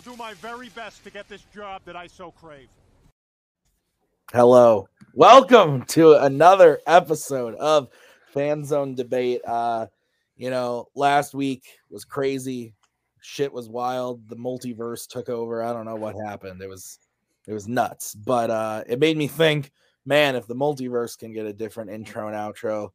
[0.00, 2.68] I'll do my very best to get this job that I so crave.
[4.32, 4.88] Hello.
[5.12, 7.88] Welcome to another episode of
[8.32, 9.42] Fan Zone Debate.
[9.46, 9.88] Uh,
[10.38, 12.72] you know, last week was crazy.
[13.20, 14.26] Shit was wild.
[14.26, 15.62] The multiverse took over.
[15.62, 16.62] I don't know what happened.
[16.62, 16.98] It was
[17.46, 18.14] it was nuts.
[18.14, 19.70] But uh it made me think,
[20.06, 22.92] man, if the multiverse can get a different intro and outro,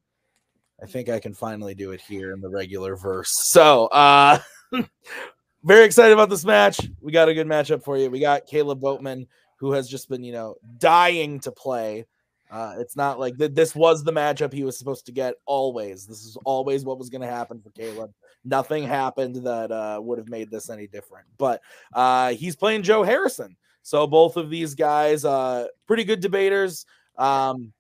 [0.81, 3.29] I think I can finally do it here in the regular verse.
[3.29, 4.39] So uh
[5.65, 6.79] very excited about this match.
[7.01, 8.09] We got a good matchup for you.
[8.09, 12.05] We got Caleb Boatman who has just been, you know, dying to play.
[12.51, 16.05] Uh, it's not like th- this was the matchup he was supposed to get always.
[16.05, 18.13] This is always what was going to happen for Caleb.
[18.43, 21.25] Nothing happened that uh, would have made this any different.
[21.37, 21.61] But
[21.93, 23.55] uh, he's playing Joe Harrison.
[23.81, 26.85] So both of these guys, uh, pretty good debaters.
[27.17, 27.73] Um,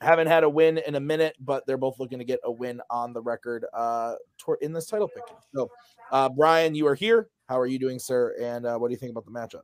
[0.00, 2.80] haven't had a win in a minute, but they're both looking to get a win
[2.90, 4.14] on the record uh,
[4.60, 5.36] in this title picking.
[5.54, 5.70] So,
[6.12, 7.28] uh, Brian, you are here.
[7.48, 8.34] How are you doing, sir?
[8.40, 9.62] And uh, what do you think about the matchup?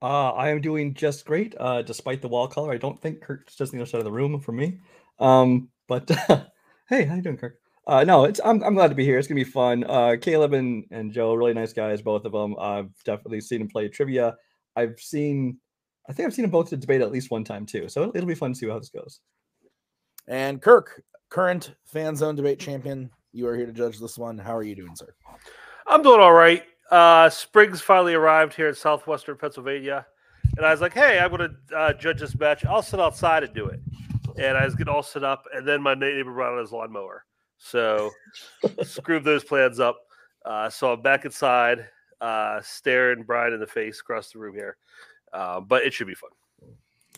[0.00, 2.72] Uh, I am doing just great, uh, despite the wall color.
[2.72, 4.78] I don't think Kirk's just the other side of the room for me.
[5.18, 6.08] Um, but
[6.88, 7.58] hey, how you doing, Kirk?
[7.86, 9.18] Uh, no, it's I'm, I'm glad to be here.
[9.18, 9.82] It's gonna be fun.
[9.84, 12.54] Uh, Caleb and, and Joe, really nice guys, both of them.
[12.60, 14.36] I've definitely seen them play trivia.
[14.76, 15.58] I've seen,
[16.08, 17.88] I think I've seen them both to debate at least one time too.
[17.88, 19.20] So it'll be fun to see how this goes.
[20.28, 24.36] And Kirk, current fan zone debate champion, you are here to judge this one.
[24.36, 25.14] How are you doing, sir?
[25.86, 26.62] I'm doing all right.
[26.90, 30.06] Uh, Springs finally arrived here in southwestern Pennsylvania,
[30.56, 32.64] and I was like, "Hey, I'm going to uh, judge this match.
[32.64, 33.80] I'll sit outside and do it."
[34.36, 37.24] And I was getting all set up, and then my neighbor brought out his lawnmower,
[37.56, 38.10] so
[38.82, 39.98] screwed those plans up.
[40.44, 41.86] Uh, so I'm back inside,
[42.20, 44.76] uh, staring Brian in the face across the room here,
[45.32, 46.30] uh, but it should be fun.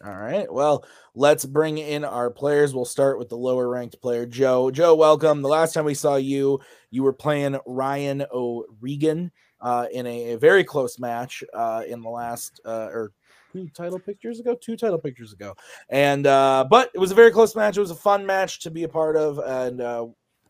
[0.03, 0.51] All right.
[0.51, 2.75] Well, let's bring in our players.
[2.75, 4.71] We'll start with the lower ranked player, Joe.
[4.71, 5.43] Joe, welcome.
[5.43, 9.31] The last time we saw you, you were playing Ryan O'Regan
[9.61, 13.13] uh, in a, a, very close match uh, in the last uh, or
[13.53, 15.55] two title pictures ago, two title pictures ago,
[15.91, 17.77] and uh, but it was a very close match.
[17.77, 20.07] It was a fun match to be a part of, and uh,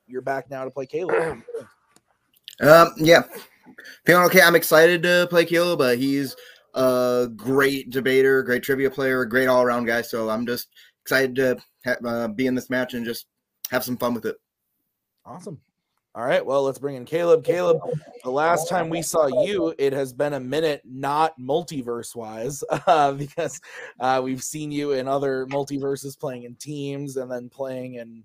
[0.06, 1.42] you're back now to play Caleb.
[2.60, 3.22] um, yeah,
[4.06, 4.42] feeling okay.
[4.42, 6.36] I'm excited to play Caleb, but he's
[6.74, 10.02] a great debater, great trivia player, great all around guy.
[10.02, 10.68] So I'm just
[11.02, 13.26] excited to ha- uh, be in this match and just
[13.70, 14.36] have some fun with it.
[15.24, 15.60] Awesome.
[16.12, 17.44] All right, well, let's bring in Caleb.
[17.44, 17.78] Caleb,
[18.24, 23.12] the last time we saw you, it has been a minute, not multiverse wise, uh,
[23.12, 23.60] because
[24.00, 28.24] uh, we've seen you in other multiverses playing in teams and then playing in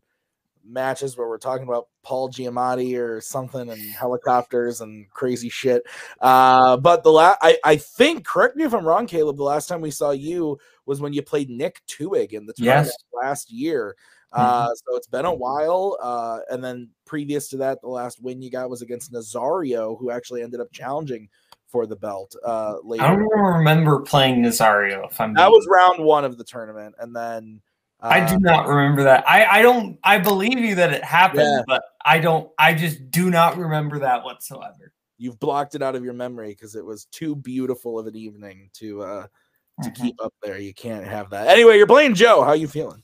[0.66, 5.84] matches where we're talking about Paul Giamatti or something and helicopters and crazy shit.
[6.20, 9.68] Uh, but the last, I, I think, correct me if I'm wrong, Caleb, the last
[9.68, 13.24] time we saw you was when you played Nick Tuig in the tournament yes.
[13.24, 13.96] last year.
[14.32, 14.72] Uh, mm-hmm.
[14.76, 15.98] so it's been a while.
[16.02, 20.12] Uh, and then previous to that, the last win you got was against Nazario, who
[20.12, 21.30] actually ended up challenging
[21.68, 22.36] for the belt.
[22.46, 23.04] Uh, later.
[23.04, 25.10] I don't remember playing Nazario.
[25.10, 27.62] If I'm that was round one of the tournament, and then
[28.02, 29.28] uh, I do not remember that.
[29.28, 29.98] I I don't.
[30.04, 31.64] I believe you that it happened, yeah.
[31.68, 32.50] but I don't.
[32.58, 34.94] I just do not remember that whatsoever.
[35.18, 38.70] You've blocked it out of your memory because it was too beautiful of an evening
[38.74, 39.28] to uh
[39.82, 40.04] to mm-hmm.
[40.04, 40.60] keep up there.
[40.60, 41.48] You can't have that.
[41.48, 42.44] Anyway, you're playing Joe.
[42.44, 43.02] How are you feeling?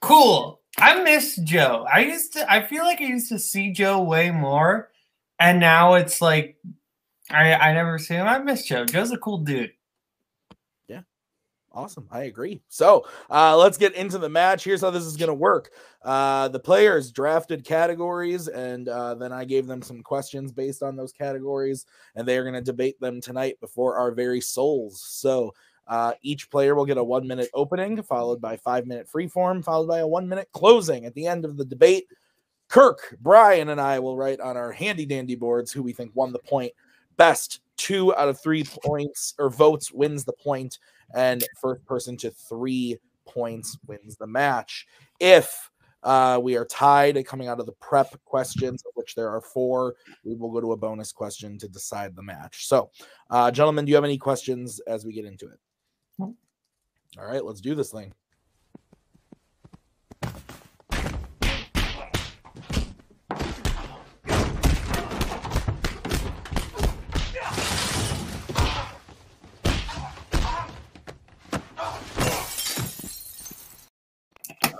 [0.00, 0.60] Cool.
[0.76, 1.86] I miss Joe.
[1.92, 2.50] I used to.
[2.50, 4.90] I feel like I used to see Joe way more,
[5.38, 6.56] and now it's like
[7.30, 8.26] I I never see him.
[8.26, 8.84] I miss Joe.
[8.84, 9.72] Joe's a cool dude.
[11.78, 12.08] Awesome.
[12.10, 12.60] I agree.
[12.68, 14.64] So uh, let's get into the match.
[14.64, 15.70] Here's how this is going to work.
[16.02, 20.96] Uh, the players drafted categories, and uh, then I gave them some questions based on
[20.96, 25.00] those categories, and they are going to debate them tonight before our very souls.
[25.00, 25.54] So
[25.86, 29.62] uh, each player will get a one minute opening, followed by five minute free form,
[29.62, 31.06] followed by a one minute closing.
[31.06, 32.06] At the end of the debate,
[32.66, 36.32] Kirk, Brian, and I will write on our handy dandy boards who we think won
[36.32, 36.72] the point
[37.16, 37.60] best.
[37.76, 40.80] Two out of three points or votes wins the point
[41.14, 44.86] and first person to three points wins the match.
[45.20, 45.70] If
[46.02, 49.96] uh, we are tied coming out of the prep questions, of which there are four,
[50.24, 52.66] we will go to a bonus question to decide the match.
[52.66, 52.90] So,
[53.30, 55.58] uh, gentlemen, do you have any questions as we get into it?
[57.18, 58.12] All right, let's do this thing.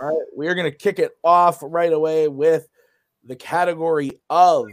[0.00, 2.68] All right, we are going to kick it off right away with
[3.24, 4.66] the category of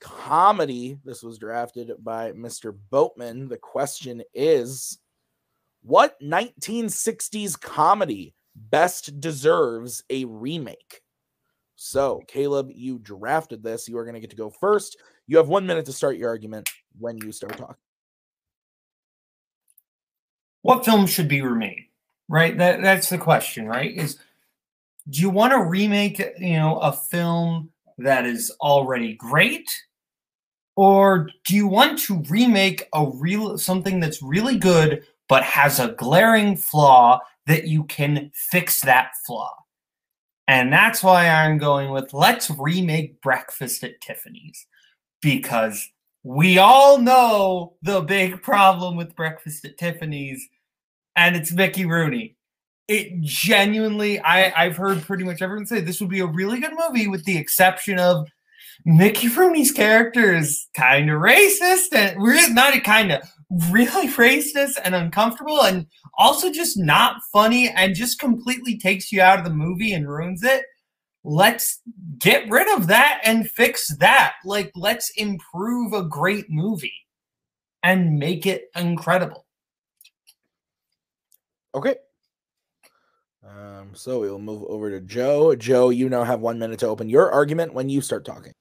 [0.00, 0.98] comedy.
[1.04, 2.76] This was drafted by Mr.
[2.90, 3.48] Boatman.
[3.48, 4.98] The question is
[5.82, 11.02] What 1960s comedy best deserves a remake?
[11.76, 13.88] So, Caleb, you drafted this.
[13.88, 14.96] You are going to get to go first.
[15.26, 16.68] You have one minute to start your argument
[16.98, 17.76] when you start talking.
[20.62, 21.84] what film should be remade?
[22.28, 22.56] Right?
[22.56, 23.94] That that's the question, right?
[23.94, 24.18] Is
[25.08, 29.68] do you want to remake, you know, a film that is already great?
[30.76, 35.92] Or do you want to remake a real something that's really good but has a
[35.92, 39.52] glaring flaw that you can fix that flaw?
[40.48, 44.66] And that's why I'm going with let's remake Breakfast at Tiffany's
[45.22, 45.88] because
[46.22, 50.46] we all know the big problem with Breakfast at Tiffany's,
[51.16, 52.36] and it's Mickey Rooney.
[52.86, 56.74] It genuinely, I, I've heard pretty much everyone say this would be a really good
[56.76, 58.28] movie, with the exception of
[58.84, 63.22] Mickey Rooney's character is kind of racist and we're not kind of
[63.70, 65.86] really racist and uncomfortable and
[66.18, 70.42] also just not funny and just completely takes you out of the movie and ruins
[70.42, 70.64] it
[71.24, 71.80] let's
[72.18, 74.34] get rid of that and fix that.
[74.44, 76.92] Like, let's improve a great movie
[77.82, 79.46] and make it incredible.
[81.74, 81.96] Okay.
[83.46, 85.54] Um, so we'll move over to Joe.
[85.54, 88.52] Joe, you now have one minute to open your argument when you start talking.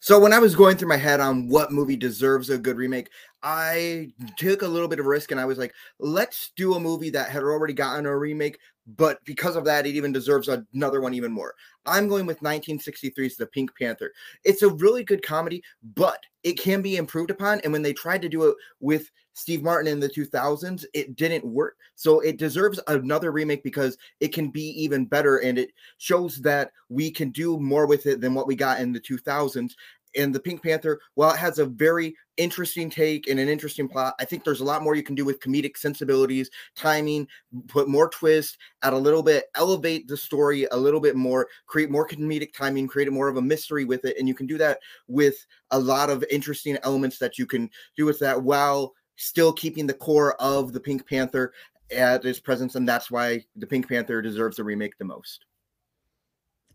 [0.00, 3.10] So when I was going through my head on what movie deserves a good remake,
[3.42, 7.10] I took a little bit of risk and I was like, let's do a movie
[7.10, 8.58] that had already gotten a remake,
[8.96, 11.54] but because of that, it even deserves another one even more.
[11.86, 14.12] I'm going with 1963's The Pink Panther.
[14.44, 15.62] It's a really good comedy,
[15.94, 17.60] but it can be improved upon.
[17.60, 21.44] And when they tried to do it with Steve Martin in the 2000s, it didn't
[21.44, 21.76] work.
[21.94, 26.72] So it deserves another remake because it can be even better and it shows that
[26.88, 29.72] we can do more with it than what we got in the 2000s
[30.16, 34.14] and the Pink Panther, while it has a very interesting take and an interesting plot,
[34.18, 37.26] I think there's a lot more you can do with comedic sensibilities, timing,
[37.66, 41.90] put more twist, add a little bit, elevate the story a little bit more, create
[41.90, 44.16] more comedic timing, create more of a mystery with it.
[44.18, 44.78] And you can do that
[45.08, 49.86] with a lot of interesting elements that you can do with that while still keeping
[49.86, 51.52] the core of the Pink Panther
[51.90, 52.76] at its presence.
[52.76, 55.44] And that's why the Pink Panther deserves the remake the most.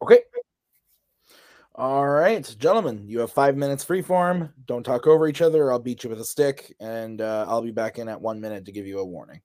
[0.02, 0.20] Okay.
[1.76, 4.54] All right, gentlemen, you have five minutes free form.
[4.68, 7.72] Don't talk over each other, I'll beat you with a stick, and uh, I'll be
[7.72, 9.42] back in at one minute to give you a warning.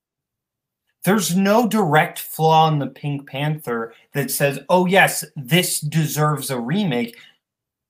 [1.04, 6.60] There's no direct flaw in the Pink Panther that says, oh, yes, this deserves a
[6.60, 7.16] remake.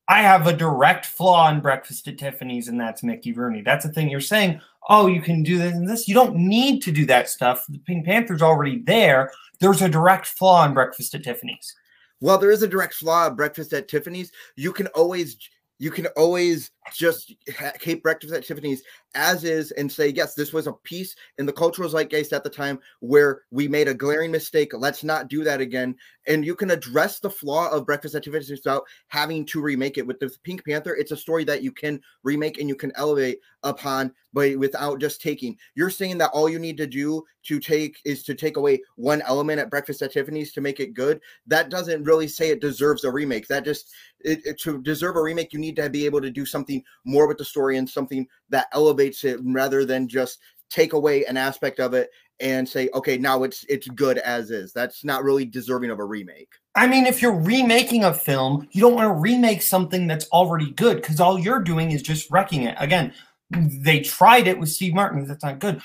[0.07, 3.63] I have a direct flaw in Breakfast at Tiffany's, and that's Mickey Rooney.
[3.63, 4.61] That's the thing you're saying.
[4.89, 6.07] Oh, you can do this and this.
[6.07, 7.65] You don't need to do that stuff.
[7.69, 9.33] The Pink Panther's already there.
[9.59, 11.75] There's a direct flaw in Breakfast at Tiffany's
[12.21, 15.37] while there is a direct flaw of breakfast at Tiffany's, you can always
[15.79, 17.35] you can always just
[17.81, 18.83] keep breakfast at Tiffany's
[19.15, 22.51] as is and say, yes, this was a piece in the cultural zeitgeist at the
[22.51, 24.73] time where we made a glaring mistake.
[24.75, 25.97] Let's not do that again.
[26.27, 30.07] And you can address the flaw of Breakfast at Tiffany's without having to remake it.
[30.07, 33.39] With the Pink Panther, it's a story that you can remake and you can elevate
[33.63, 35.57] upon, but without just taking.
[35.75, 39.23] You're saying that all you need to do to take is to take away one
[39.23, 41.21] element at Breakfast at Tiffany's to make it good.
[41.47, 43.49] That doesn't really say it deserves a remake.
[43.49, 43.91] That just
[44.21, 47.27] it, it, to deserve a remake, you need to be able to do something more
[47.27, 50.39] with the story and something that elevates it rather than just
[50.71, 52.11] take away an aspect of it
[52.41, 54.73] and say okay now it's it's good as is.
[54.73, 56.53] That's not really deserving of a remake.
[56.75, 60.71] I mean if you're remaking a film you don't want to remake something that's already
[60.73, 62.77] good because all you're doing is just wrecking it.
[62.79, 63.13] Again
[63.51, 65.81] they tried it with steve martin that's not good.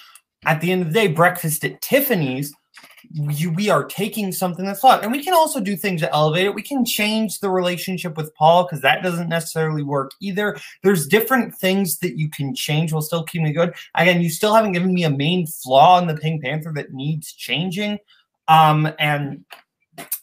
[0.46, 2.54] At the end of the day breakfast at tiffany's
[3.18, 5.04] we, we are taking something that's flawed.
[5.04, 6.56] And we can also do things to elevate it.
[6.56, 10.58] We can change the relationship with Paul because that doesn't necessarily work either.
[10.82, 13.74] There's different things that you can change while still keeping good.
[13.96, 17.34] Again, you still haven't given me a main flaw in the Pink Panther that needs
[17.34, 18.00] changing.
[18.48, 19.46] Um, and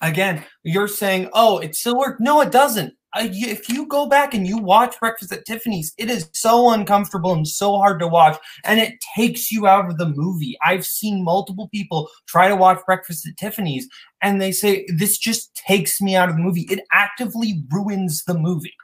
[0.00, 2.20] again, you're saying, oh, it still worked.
[2.20, 6.28] No, it doesn't if you go back and you watch Breakfast at Tiffany's, it is
[6.32, 10.56] so uncomfortable and so hard to watch, and it takes you out of the movie.
[10.64, 13.88] I've seen multiple people try to watch Breakfast at Tiffany's,
[14.22, 16.66] and they say, This just takes me out of the movie.
[16.70, 18.74] It actively ruins the movie.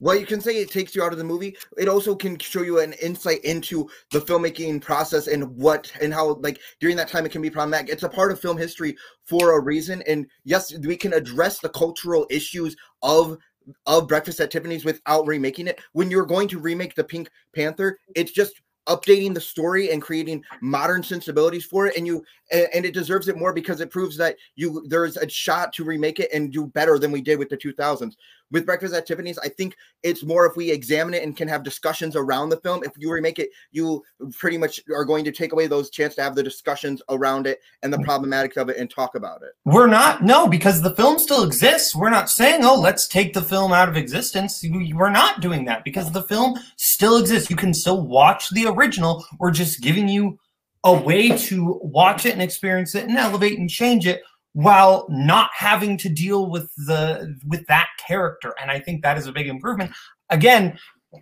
[0.00, 1.56] Well, you can say it takes you out of the movie.
[1.76, 6.34] It also can show you an insight into the filmmaking process and what and how
[6.34, 7.90] like during that time it can be problematic.
[7.90, 10.02] It's a part of film history for a reason.
[10.06, 13.38] And yes, we can address the cultural issues of
[13.86, 15.80] of Breakfast at Tiffany's without remaking it.
[15.92, 20.42] When you're going to remake the Pink Panther, it's just updating the story and creating
[20.62, 24.36] modern sensibilities for it and you and, it deserves it more because it proves that
[24.56, 27.56] you there's a shot to remake it and do better than we did with the
[27.56, 28.14] 2000s
[28.50, 31.62] with breakfast at tiffany's i think it's more if we examine it and can have
[31.62, 32.82] discussions around the film.
[32.84, 34.02] If you remake it you
[34.38, 37.60] pretty much are going to take away those chance to have the discussions around it
[37.82, 39.50] and the problematics of it and talk about it.
[39.64, 41.94] We're not no because the film still exists.
[41.94, 44.64] We're not saying oh let's take the film out of existence.
[44.64, 47.50] We're not doing that because the film still exists.
[47.50, 49.24] You can still watch the original.
[49.38, 50.38] We're just giving you
[50.84, 55.50] a way to watch it and experience it and elevate and change it while not
[55.54, 59.46] having to deal with the with that character and i think that is a big
[59.46, 59.90] improvement
[60.30, 60.78] again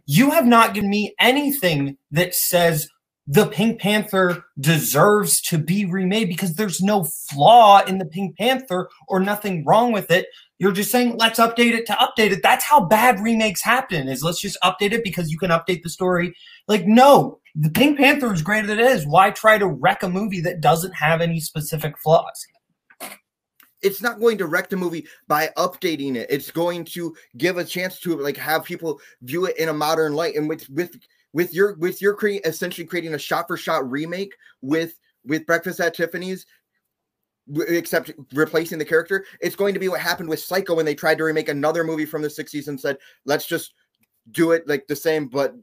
[0.06, 2.88] you have not given me anything that says
[3.26, 8.88] the Pink Panther deserves to be remade because there's no flaw in the Pink Panther
[9.08, 10.26] or nothing wrong with it.
[10.58, 12.42] You're just saying let's update it to update it.
[12.42, 14.08] That's how bad remakes happen.
[14.08, 16.34] Is let's just update it because you can update the story.
[16.66, 19.06] Like no, the Pink Panther is great as it is.
[19.06, 22.46] Why try to wreck a movie that doesn't have any specific flaws?
[23.82, 26.26] it's not going to wreck the movie by updating it.
[26.30, 30.14] It's going to give a chance to like have people view it in a modern
[30.14, 30.34] light.
[30.34, 30.98] And with with
[31.32, 35.80] with your with your creating essentially creating a shot for shot remake with with Breakfast
[35.80, 36.46] at Tiffany's,
[37.54, 41.18] except replacing the character, it's going to be what happened with Psycho when they tried
[41.18, 43.74] to remake another movie from the 60s and said, let's just
[44.30, 45.54] do it like the same, but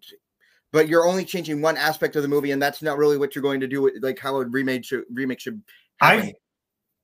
[0.72, 3.44] but you're only changing one aspect of the movie, and that's not really what you're
[3.44, 5.62] going to do with like how a remake should remake should
[6.00, 6.30] happen.
[6.30, 6.34] I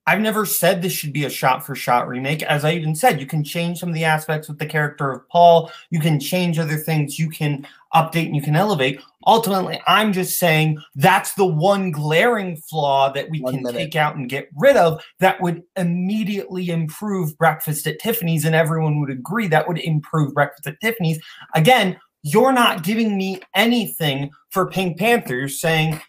[0.06, 2.42] I've never said this should be a shot for shot remake.
[2.42, 5.28] As I even said, you can change some of the aspects with the character of
[5.28, 5.70] Paul.
[5.90, 7.18] You can change other things.
[7.18, 9.00] You can update and you can elevate.
[9.26, 13.78] Ultimately, I'm just saying that's the one glaring flaw that we one can minute.
[13.78, 18.44] take out and get rid of that would immediately improve Breakfast at Tiffany's.
[18.44, 21.20] And everyone would agree that would improve Breakfast at Tiffany's.
[21.54, 25.36] Again, you're not giving me anything for Pink Panther.
[25.36, 26.00] You're saying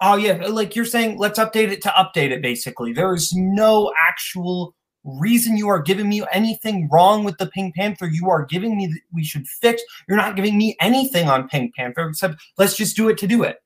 [0.00, 2.40] Oh yeah, like you're saying, let's update it to update it.
[2.40, 7.74] Basically, there is no actual reason you are giving me anything wrong with the Pink
[7.74, 8.06] Panther.
[8.06, 9.82] You are giving me that we should fix.
[10.08, 13.42] You're not giving me anything on Pink Panther except let's just do it to do
[13.42, 13.62] it.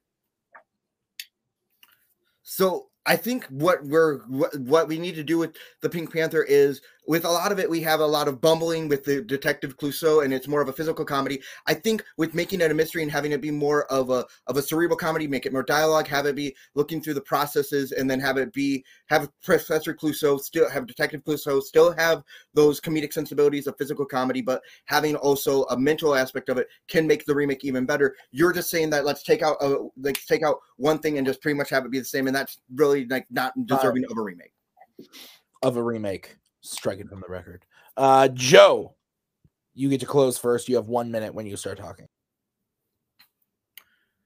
[2.43, 6.43] So I think what we're what, what we need to do with the Pink Panther
[6.43, 9.77] is with a lot of it, we have a lot of bumbling with the Detective
[9.77, 11.41] Clouseau, and it's more of a physical comedy.
[11.67, 14.57] I think with making it a mystery and having it be more of a of
[14.57, 18.11] a cerebral comedy, make it more dialogue, have it be looking through the processes, and
[18.11, 22.23] then have it be have Professor Clouseau still have Detective Clouseau still have
[22.55, 27.07] those comedic sensibilities of physical comedy, but having also a mental aspect of it can
[27.07, 28.17] make the remake even better.
[28.31, 31.43] You're just saying that let's take out a, like take out one thing and just
[31.43, 34.19] pretty much have it be the same, and that's really like not deserving uh, of
[34.19, 34.53] a remake.
[35.63, 37.65] Of a remake striking from the record.
[37.97, 38.95] Uh, Joe,
[39.75, 40.69] you get to close first.
[40.69, 42.09] You have one minute when you start talking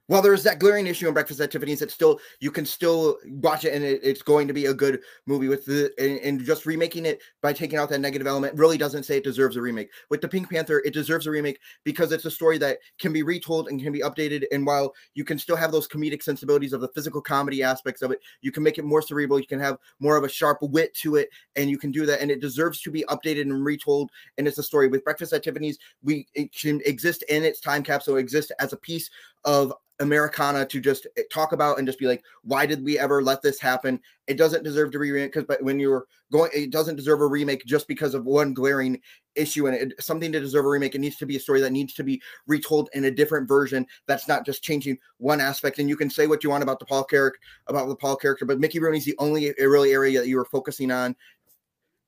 [0.08, 3.64] while there's that glaring issue in Breakfast at Tiffany's, it's still you can still watch
[3.64, 5.48] it and it, it's going to be a good movie.
[5.48, 9.02] With the and, and, just remaking it by taking out that negative element really doesn't
[9.02, 9.90] say it deserves a remake.
[10.08, 13.22] With the Pink Panther, it deserves a remake because it's a story that can be
[13.22, 14.44] retold and can be updated.
[14.50, 18.10] And while you can still have those comedic sensibilities of the physical comedy aspects of
[18.10, 19.38] it, you can make it more cerebral.
[19.38, 22.22] You can have more of a sharp wit to it, and you can do that.
[22.22, 24.10] And it deserves to be updated and retold.
[24.38, 25.78] And it's a story with Breakfast at Tiffany's.
[26.02, 29.10] We it can exist in its time capsule, exist as a piece
[29.44, 33.22] of Americana to just eh, talk about and just be like, why did we ever
[33.22, 34.00] let this happen?
[34.26, 37.64] It doesn't deserve to be because, but when you're going, it doesn't deserve a remake
[37.64, 39.00] just because of one glaring
[39.34, 40.94] issue and it, something to deserve a remake.
[40.94, 43.86] It needs to be a story that needs to be retold in a different version.
[44.06, 45.78] That's not just changing one aspect.
[45.78, 48.44] And you can say what you want about the Paul character, about the Paul character,
[48.44, 51.16] but Mickey Rooney's the only eh, really area that you were focusing on.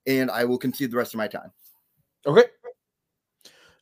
[0.06, 1.52] And I will concede the rest of my time.
[2.26, 2.44] Okay.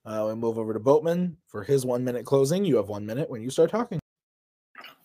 [0.08, 2.64] Uh, we move over to Boatman for his one minute closing.
[2.64, 4.00] You have one minute when you start talking.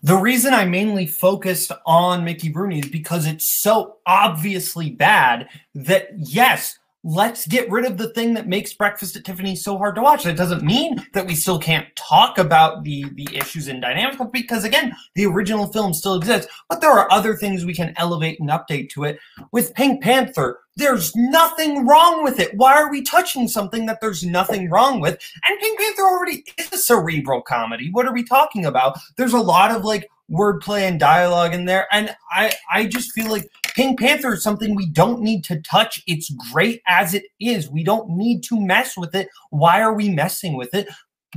[0.02, 6.08] The reason I mainly focused on Mickey Rooney is because it's so obviously bad that,
[6.18, 10.02] yes, let's get rid of the thing that makes Breakfast at Tiffany so hard to
[10.02, 10.24] watch.
[10.24, 14.64] That doesn't mean that we still can't talk about the the issues and dynamics, because
[14.64, 16.52] again, the original film still exists.
[16.70, 19.20] But there are other things we can elevate and update to it.
[19.52, 22.56] With Pink Panther, there's nothing wrong with it.
[22.56, 25.20] Why are we touching something that there's nothing wrong with?
[25.48, 27.90] And Pink Panther already is a cerebral comedy.
[27.92, 28.98] What are we talking about?
[29.18, 33.30] There's a lot of like wordplay and dialogue in there, and I I just feel
[33.30, 36.02] like Pink Panther is something we don't need to touch.
[36.08, 37.70] It's great as it is.
[37.70, 39.30] We don't need to mess with it.
[39.50, 40.88] Why are we messing with it?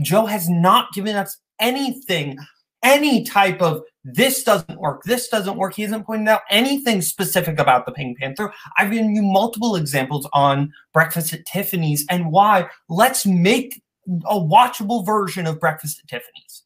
[0.02, 2.38] Joe has not given us anything,
[2.82, 5.74] any type of this doesn't work, this doesn't work.
[5.74, 8.52] He hasn't pointed out anything specific about the Pink Panther.
[8.78, 12.68] I've given you multiple examples on Breakfast at Tiffany's and why.
[12.88, 13.82] Let's make
[14.26, 16.62] a watchable version of Breakfast at Tiffany's.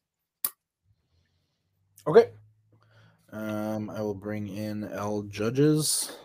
[2.05, 2.29] Okay.
[3.33, 6.17] Um, I will bring in L judges.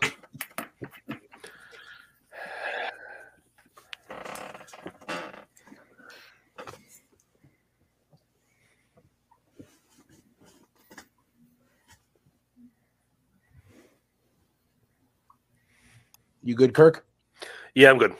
[16.43, 17.05] You good, Kirk?
[17.75, 18.15] Yeah, I'm good.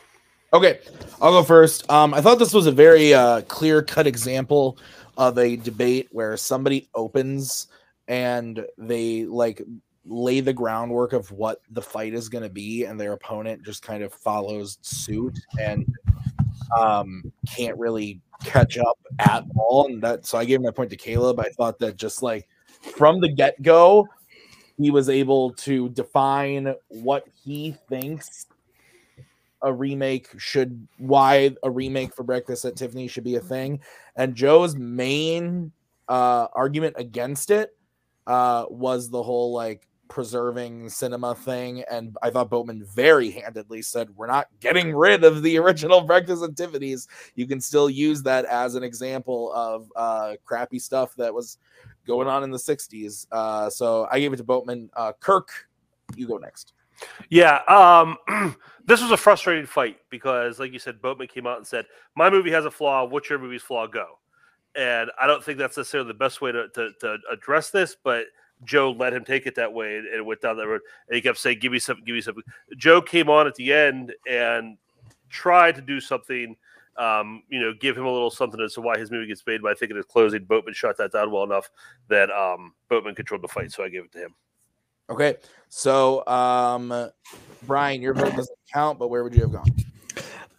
[0.53, 0.79] Okay,
[1.22, 1.89] I'll go first.
[1.89, 4.77] Um, I thought this was a very uh, clear cut example
[5.17, 7.67] of a debate where somebody opens
[8.07, 9.61] and they like
[10.05, 13.83] lay the groundwork of what the fight is going to be and their opponent just
[13.83, 15.85] kind of follows suit and
[16.77, 20.95] um can't really catch up at all and that so i gave my point to
[20.95, 21.39] caleb.
[21.39, 22.47] I thought that just like
[22.81, 24.07] from the get-go
[24.77, 28.45] he was able to define what he thinks
[29.63, 33.79] a remake should why a remake for breakfast at tiffany should be a thing
[34.15, 35.71] and joe's main
[36.07, 37.76] uh argument against it
[38.27, 44.10] uh was the whole like preserving cinema thing and i thought boatman very handedly said
[44.15, 48.46] we're not getting rid of the original breakfast at tiffany's you can still use that
[48.46, 51.57] as an example of uh crappy stuff that was
[52.05, 55.50] going on in the 60s uh so i gave it to boatman uh kirk
[56.15, 56.74] you go next
[57.29, 58.17] Yeah, um,
[58.86, 62.29] this was a frustrating fight because, like you said, Boatman came out and said, "My
[62.29, 63.05] movie has a flaw.
[63.05, 63.88] What's your movie's flaw?
[63.88, 64.19] Go."
[64.77, 68.27] And I don't think that's necessarily the best way to, to, to address this, but
[68.63, 70.81] Joe let him take it that way and, and went down that road.
[71.07, 72.43] And he kept saying, "Give me something, give me something."
[72.77, 74.77] Joe came on at the end and
[75.29, 76.55] tried to do something.
[76.96, 79.62] Um, you know, give him a little something as to why his movie gets made.
[79.62, 81.69] But I think in his closing, Boatman shot that down well enough
[82.07, 84.36] that um, Boatman controlled the fight, so I gave it to him.
[85.10, 85.36] okay
[85.69, 87.10] so um
[87.65, 89.65] brian your vote doesn't count but where would you have gone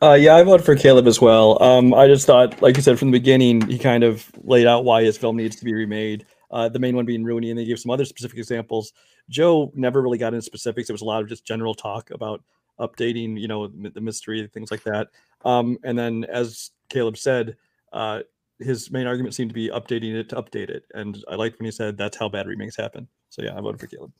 [0.00, 1.60] Uh, yeah, I voted for Caleb as well.
[1.62, 4.84] Um, I just thought, like you said from the beginning, he kind of laid out
[4.84, 6.24] why his film needs to be remade.
[6.50, 8.92] Uh, the main one being Rooney, and they gave some other specific examples.
[9.28, 10.88] Joe never really got into specifics.
[10.88, 12.42] It was a lot of just general talk about
[12.78, 15.08] updating, you know, the mystery, things like that.
[15.44, 17.56] Um, and then, as Caleb said,
[17.92, 18.20] uh,
[18.60, 20.84] his main argument seemed to be updating it to update it.
[20.94, 23.08] And I liked when he said that's how bad remakes happen.
[23.30, 24.12] So yeah, I voted for Caleb.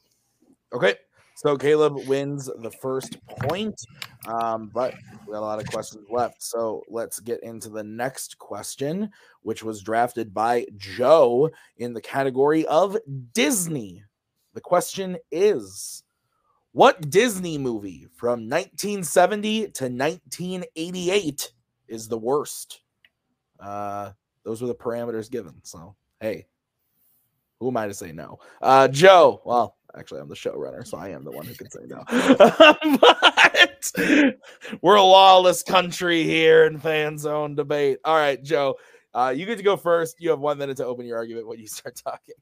[0.72, 0.96] Okay.
[1.38, 3.80] So Caleb wins the first point,
[4.26, 4.92] um, but
[5.24, 6.42] we got a lot of questions left.
[6.42, 9.08] So let's get into the next question,
[9.42, 12.96] which was drafted by Joe in the category of
[13.34, 14.02] Disney.
[14.54, 16.02] The question is
[16.72, 21.52] What Disney movie from 1970 to 1988
[21.86, 22.80] is the worst?
[23.60, 24.10] Uh,
[24.42, 25.54] those were the parameters given.
[25.62, 26.48] So, hey,
[27.60, 28.40] who am I to say no?
[28.60, 31.80] Uh, Joe, well, actually, I'm the showrunner, so I am the one who can say
[31.86, 32.02] no.
[33.00, 33.92] but
[34.82, 37.98] we're a lawless country here in fan zone debate.
[38.04, 38.76] All right, Joe,
[39.14, 40.16] uh, you get to go first.
[40.20, 42.34] You have one minute to open your argument when you start talking.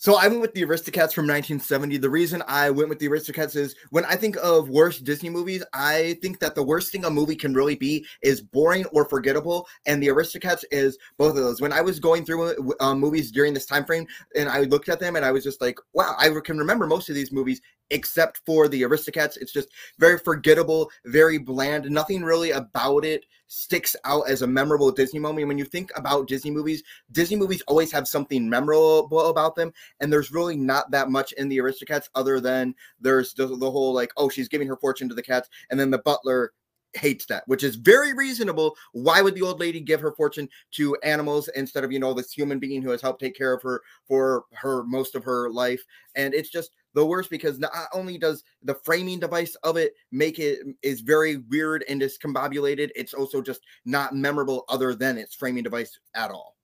[0.00, 1.98] So I went with the Aristocats from 1970.
[1.98, 5.62] The reason I went with the Aristocats is when I think of worst Disney movies,
[5.74, 9.68] I think that the worst thing a movie can really be is boring or forgettable,
[9.84, 11.60] and the Aristocats is both of those.
[11.60, 15.00] When I was going through uh, movies during this time frame, and I looked at
[15.00, 17.60] them, and I was just like, "Wow, I can remember most of these movies
[17.90, 21.90] except for the Aristocats." It's just very forgettable, very bland.
[21.90, 25.48] Nothing really about it sticks out as a memorable Disney moment.
[25.48, 30.12] When you think about Disney movies, Disney movies always have something memorable about them and
[30.12, 34.12] there's really not that much in the Aristocats other than there's the, the whole like,
[34.16, 36.52] oh, she's giving her fortune to the cats, and then the butler
[36.94, 38.74] hates that, which is very reasonable.
[38.92, 42.32] Why would the old lady give her fortune to animals instead of you know this
[42.32, 45.82] human being who has helped take care of her for her most of her life?
[46.14, 50.38] And it's just the worst because not only does the framing device of it make
[50.38, 55.62] it is very weird and discombobulated, it's also just not memorable other than its framing
[55.62, 56.56] device at all.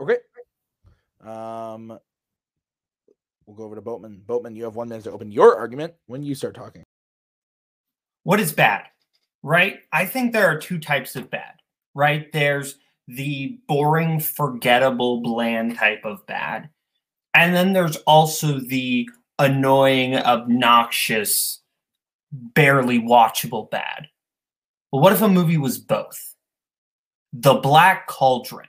[0.00, 0.16] Okay.
[1.22, 1.98] Um,
[3.46, 4.22] we'll go over to Boatman.
[4.26, 6.82] Boatman, you have one minute to open your argument when you start talking.
[8.24, 8.84] what is bad,
[9.42, 9.80] right?
[9.92, 11.54] I think there are two types of bad,
[11.94, 12.30] right?
[12.32, 16.70] There's the boring, forgettable, bland type of bad.
[17.34, 21.60] And then there's also the annoying, obnoxious,
[22.32, 24.08] barely watchable bad.
[24.90, 26.34] But what if a movie was both?
[27.32, 28.68] The Black Cauldron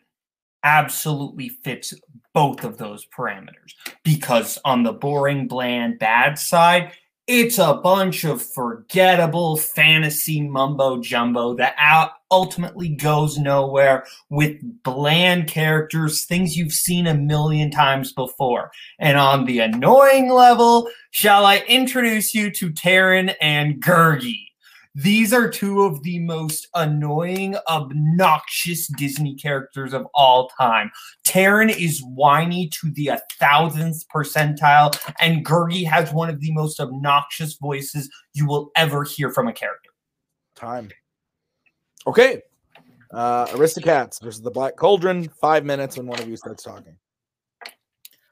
[0.63, 1.93] absolutely fits
[2.33, 3.73] both of those parameters
[4.03, 6.93] because on the boring, bland, bad side,
[7.27, 15.47] it's a bunch of forgettable fantasy mumbo jumbo that out ultimately goes nowhere with bland
[15.47, 18.71] characters, things you've seen a million times before.
[18.99, 24.52] And on the annoying level, shall I introduce you to Taran and Gurgi?
[24.95, 30.91] These are two of the most annoying, obnoxious Disney characters of all time.
[31.25, 36.79] Taran is whiny to the a thousandth percentile, and Gurgi has one of the most
[36.79, 39.89] obnoxious voices you will ever hear from a character.
[40.55, 40.89] Time.
[42.05, 42.43] Okay.
[43.11, 45.27] Uh, Aristocats versus the Black Cauldron.
[45.27, 46.95] Five minutes when one of you starts talking.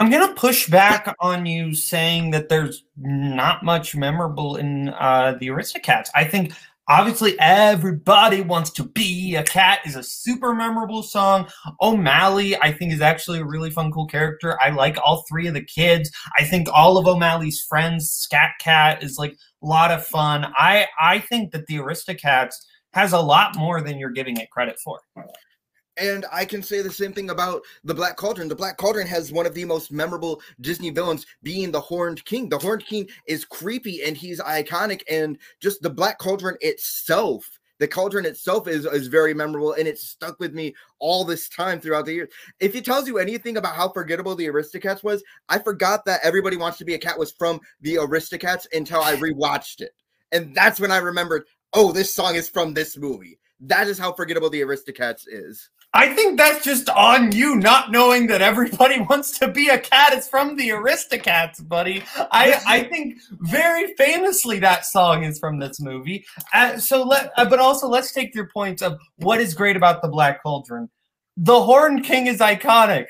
[0.02, 5.50] I'm gonna push back on you saying that there's not much memorable in uh, the
[5.50, 6.10] Aristocats.
[6.16, 6.54] I think
[6.88, 11.48] Obviously, everybody wants to be a cat is a super memorable song.
[11.80, 14.58] O'Malley, I think, is actually a really fun, cool character.
[14.60, 16.12] I like all three of the kids.
[16.38, 20.52] I think all of O'Malley's friends, Scat Cat, is like a lot of fun.
[20.58, 22.56] I I think that the Aristocats
[22.94, 25.00] has a lot more than you're giving it credit for.
[25.98, 28.48] And I can say the same thing about the Black Cauldron.
[28.48, 32.48] The Black Cauldron has one of the most memorable Disney villains being the Horned King.
[32.48, 37.88] The Horned King is creepy and he's iconic, and just the Black Cauldron itself, the
[37.88, 42.06] cauldron itself is, is very memorable and it's stuck with me all this time throughout
[42.06, 42.30] the years.
[42.60, 46.58] If it tells you anything about how forgettable the Aristocats was, I forgot that Everybody
[46.58, 49.94] Wants to Be a Cat was from the Aristocats until I rewatched it.
[50.32, 53.40] And that's when I remembered, oh, this song is from this movie.
[53.60, 55.70] That is how forgettable the Aristocats is.
[55.94, 60.14] I think that's just on you not knowing that everybody wants to be a cat.
[60.14, 62.04] It's from the Aristocats, buddy.
[62.32, 66.26] I, I think very famously that song is from this movie.
[66.54, 70.02] Uh, so let, uh, but also let's take your points of what is great about
[70.02, 70.90] the Black Cauldron.
[71.36, 73.08] The Horn King is iconic.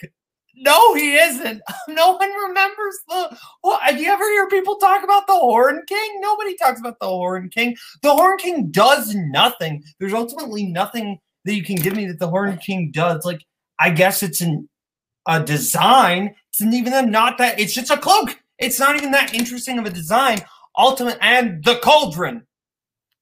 [0.55, 1.61] No, he isn't.
[1.87, 3.37] No one remembers the.
[3.63, 6.19] Well, do you ever hear people talk about the Horn King?
[6.21, 7.75] Nobody talks about the Horn King.
[8.01, 9.83] The Horn King does nothing.
[9.99, 13.25] There's ultimately nothing that you can give me that the Horned King does.
[13.25, 13.41] Like,
[13.79, 14.69] I guess it's an
[15.27, 16.35] a design.
[16.49, 17.59] It's even not that.
[17.59, 18.37] It's just a cloak.
[18.57, 20.39] It's not even that interesting of a design.
[20.77, 22.45] Ultimate and the cauldron.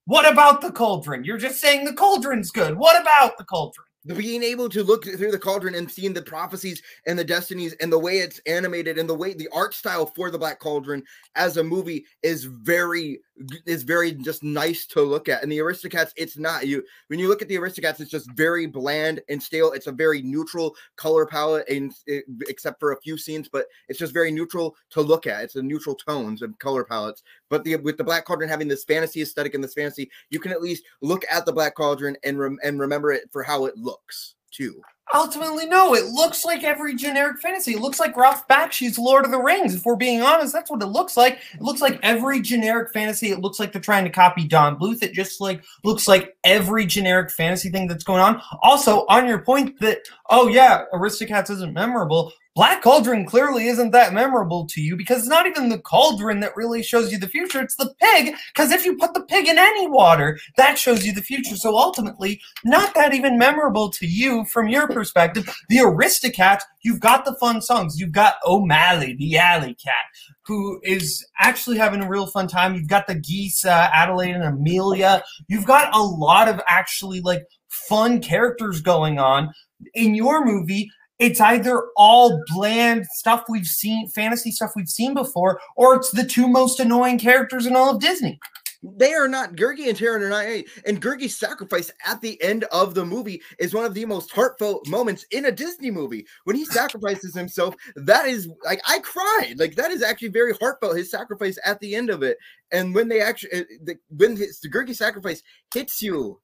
[0.05, 1.23] What about the cauldron?
[1.23, 2.77] You're just saying the cauldron's good.
[2.77, 3.85] What about the cauldron?
[4.05, 7.91] Being able to look through the cauldron and seeing the prophecies and the destinies and
[7.91, 11.03] the way it's animated and the way the art style for the black cauldron
[11.35, 13.19] as a movie is very
[13.65, 15.43] is very just nice to look at.
[15.43, 16.65] And the aristocats it's not.
[16.65, 19.73] You when you look at the aristocats it's just very bland and stale.
[19.73, 23.99] It's a very neutral color palette and it, except for a few scenes but it's
[23.99, 25.43] just very neutral to look at.
[25.43, 28.83] It's a neutral tones of color palettes but the with the black cauldron having this
[28.83, 32.39] fantasy aesthetic and this fantasy you can at least look at the black cauldron and
[32.39, 34.81] rem- and remember it for how it looks too
[35.13, 35.95] Ultimately, no.
[35.95, 37.73] It looks like every generic fantasy.
[37.73, 39.73] It looks like Ralph Bakshi's Lord of the Rings.
[39.73, 41.39] If we're being honest, that's what it looks like.
[41.53, 43.31] It looks like every generic fantasy.
[43.31, 45.01] It looks like they're trying to copy Don Bluth.
[45.01, 48.39] It just like looks like every generic fantasy thing that's going on.
[48.61, 52.31] Also, on your point that oh yeah, Aristocats isn't memorable.
[52.59, 56.57] Black Cauldron clearly isn't that memorable to you because it's not even the cauldron that
[56.57, 57.61] really shows you the future.
[57.61, 58.35] It's the pig.
[58.53, 61.55] Because if you put the pig in any water, that shows you the future.
[61.55, 65.45] So ultimately, not that even memorable to you from your perspective.
[65.69, 67.97] The Aristocats, you've got the fun songs.
[67.97, 70.03] You've got O'Malley, the alley cat,
[70.45, 72.75] who is actually having a real fun time.
[72.75, 75.23] You've got the geese, uh, Adelaide and Amelia.
[75.47, 79.53] You've got a lot of actually like fun characters going on
[79.93, 85.59] in your movie it's either all bland stuff we've seen, fantasy stuff we've seen before,
[85.75, 88.39] or it's the two most annoying characters in all of Disney.
[88.81, 90.45] They are not Gurgi and Taran are not.
[90.85, 94.87] And Gurgi's sacrifice at the end of the movie is one of the most heartfelt
[94.87, 96.25] moments in a Disney movie.
[96.45, 99.55] When he sacrifices himself, that is like I cried.
[99.57, 100.95] Like that is actually very heartfelt.
[100.95, 102.37] His sacrifice at the end of it,
[102.71, 106.39] and when they actually uh, when his, the Gurgi sacrifice hits you.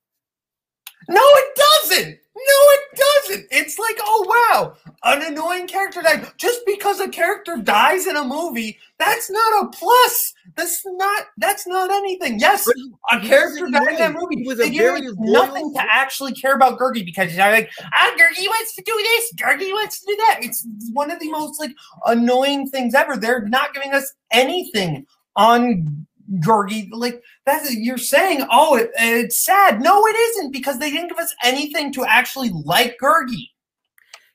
[1.07, 1.54] No, it
[1.95, 2.19] doesn't.
[2.37, 3.47] No, it doesn't.
[3.49, 6.27] It's like, oh wow, an annoying character died.
[6.37, 10.33] Just because a character dies in a movie, that's not a plus.
[10.55, 11.23] That's not.
[11.37, 12.39] That's not anything.
[12.39, 12.67] Yes,
[13.11, 14.43] a character died in that movie.
[14.43, 18.47] He was a very nothing to actually care about Gurgi because you're like, ah, Gurgi
[18.47, 19.33] wants to do this.
[19.35, 20.39] Gurgi wants to do that.
[20.41, 21.71] It's one of the most like
[22.05, 23.15] annoying things ever.
[23.15, 25.05] They're not giving us anything
[25.37, 26.05] on
[26.39, 26.89] Gurgi.
[26.91, 29.81] Like that's you're saying, oh, it, it's sad.
[29.81, 33.49] No, it isn't because they didn't give us anything to actually like Gurgi.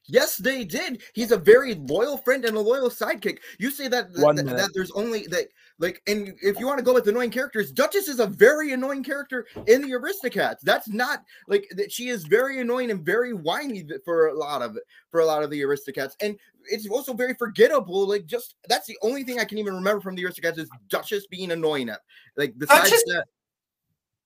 [0.06, 1.02] Yes, they did.
[1.14, 3.38] He's a very loyal friend and a loyal sidekick.
[3.58, 5.46] You say that that, One that, that there's only that
[5.80, 9.02] like, and if you want to go with annoying characters, Duchess is a very annoying
[9.02, 10.60] character in the Aristocats.
[10.62, 11.90] That's not like that.
[11.90, 14.76] She is very annoying and very whiny for a lot of
[15.10, 16.36] for a lot of the Aristocats, and
[16.70, 18.06] it's also very forgettable.
[18.06, 21.26] Like, just that's the only thing I can even remember from the Aristocats is Duchess
[21.28, 21.88] being annoying.
[21.88, 22.00] At
[22.36, 23.24] like besides Duchess- that,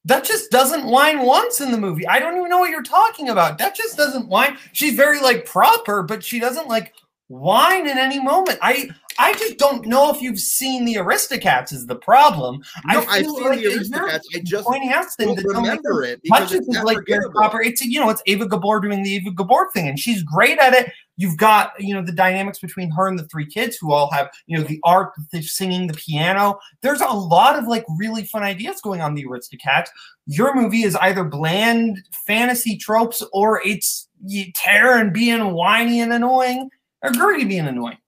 [0.06, 2.06] Duchess doesn't whine once in the movie.
[2.08, 3.58] I don't even know what you're talking about.
[3.58, 4.58] Duchess doesn't whine.
[4.72, 6.94] She's very like proper, but she doesn't like
[7.28, 8.58] whine in any moment.
[8.60, 12.62] I I just don't know if you've seen the Aristocats is the problem.
[12.86, 14.22] no, I I've feel seen like the Aristocats.
[14.34, 16.98] I just pointing out things don't that remember it because it's is like
[17.32, 17.60] proper.
[17.62, 20.72] It's you know, it's Ava Gabor doing the Ava Gabor thing, and she's great at
[20.72, 20.92] it.
[21.16, 24.30] You've got you know the dynamics between her and the three kids who all have
[24.46, 26.58] you know the art, the singing, the piano.
[26.82, 29.88] There's a lot of like really fun ideas going on in the Aristocats.
[30.26, 36.70] Your movie is either bland fantasy tropes or it's you, and being whiny and annoying,
[37.02, 37.98] or Gurgi being annoying.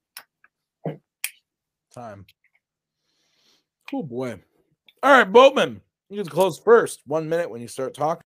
[1.97, 2.27] Time.
[3.95, 4.39] Oh boy.
[5.03, 5.81] All right, Boatman.
[6.11, 7.01] You can close first.
[7.07, 8.23] One minute when you start talking.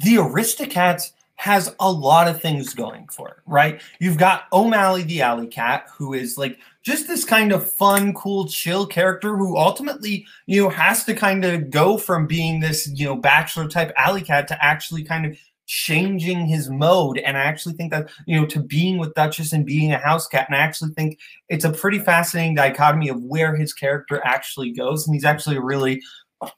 [0.00, 3.80] the Aristocats has a lot of things going for it, right?
[3.98, 8.46] You've got O'Malley the Alley Cat, who is like just this kind of fun, cool,
[8.46, 13.06] chill character who ultimately, you know, has to kind of go from being this, you
[13.06, 15.38] know, bachelor type alley cat to actually kind of
[15.70, 17.18] changing his mode.
[17.18, 20.26] And I actually think that, you know, to being with Duchess and being a house
[20.26, 20.46] cat.
[20.48, 25.06] And I actually think it's a pretty fascinating dichotomy of where his character actually goes.
[25.06, 26.02] And he's actually a really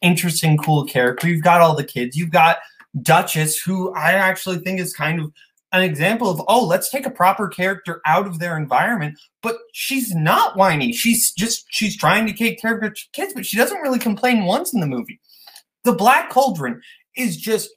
[0.00, 1.28] interesting, cool character.
[1.28, 2.58] You've got all the kids, you've got
[3.02, 5.30] Duchess, who I actually think is kind of
[5.72, 10.14] an example of oh let's take a proper character out of their environment but she's
[10.14, 13.80] not whiny she's just she's trying to take care of her kids but she doesn't
[13.80, 15.18] really complain once in the movie
[15.84, 16.78] the black cauldron
[17.16, 17.70] is just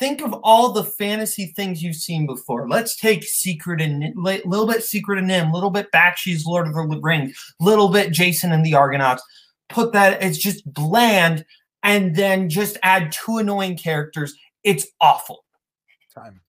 [0.00, 4.66] think of all the fantasy things you've seen before let's take secret and a little
[4.66, 8.66] bit secret and NIMH little bit bakshi's lord of the rings little bit jason and
[8.66, 9.22] the argonauts
[9.68, 11.44] put that it's just bland
[11.82, 14.34] and then just add two annoying characters
[14.64, 15.44] it's awful
[16.14, 16.40] Time.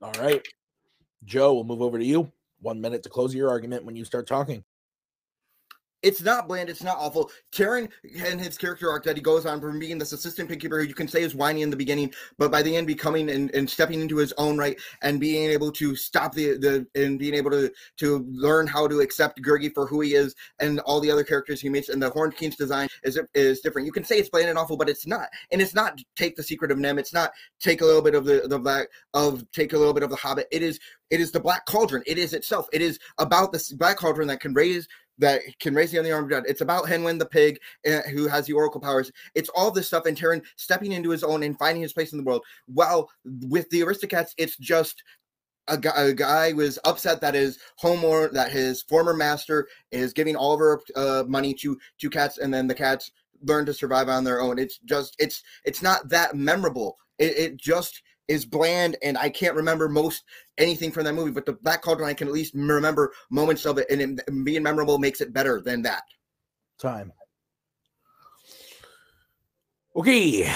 [0.00, 0.42] All right.
[1.24, 2.32] Joe, we'll move over to you.
[2.60, 4.64] One minute to close your argument when you start talking.
[6.02, 6.68] It's not bland.
[6.68, 7.30] It's not awful.
[7.52, 7.90] Taran
[8.24, 10.94] and his character arc that he goes on from being this assistant pig-keeper who you
[10.94, 14.00] can say is whiny in the beginning, but by the end becoming and, and stepping
[14.00, 17.72] into his own right and being able to stop the the and being able to
[17.96, 21.60] to learn how to accept Gurgi for who he is and all the other characters
[21.60, 23.86] he meets and the Horned King's design is is different.
[23.86, 25.28] You can say it's bland and awful, but it's not.
[25.50, 26.98] And it's not take the secret of NIMH.
[26.98, 30.02] It's not take a little bit of the the black of take a little bit
[30.02, 30.46] of the Hobbit.
[30.50, 30.78] It is
[31.10, 32.02] it is the Black Cauldron.
[32.06, 32.66] It is itself.
[32.72, 36.44] It is about this Black Cauldron that can raise that can raise the unarmed god.
[36.46, 39.10] It's about Hen Wen the pig uh, who has the oracle powers.
[39.34, 42.18] It's all this stuff and Taran stepping into his own and finding his place in
[42.18, 42.42] the world.
[42.66, 43.10] While
[43.48, 45.02] with the Aristocats, it's just
[45.68, 50.36] a guy, a guy was upset that his homeowner, that his former master is giving
[50.36, 53.10] all of her uh, money to to cats, and then the cats
[53.42, 54.58] learn to survive on their own.
[54.58, 56.96] It's just it's it's not that memorable.
[57.18, 60.24] It, it just is bland and I can't remember most
[60.58, 63.78] anything from that movie, but the Black Cauldron I can at least remember moments of
[63.78, 66.02] it, and, it, being memorable makes it better than that.
[66.78, 67.12] Time.
[69.94, 70.52] Okay.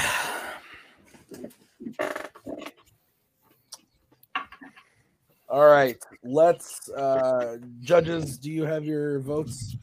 [5.49, 5.97] All right.
[6.23, 9.77] Let's uh judges, do you have your votes?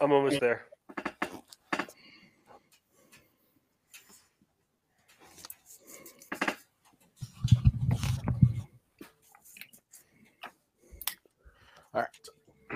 [0.00, 0.67] I'm almost there.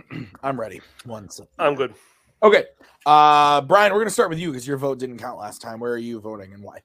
[0.43, 0.81] I'm ready.
[1.05, 1.51] One second.
[1.59, 1.95] I'm good.
[2.43, 2.65] Okay.
[3.07, 5.81] Uh Brian, we're gonna start with you because your vote didn't count last time.
[5.81, 6.79] Where are you voting and why?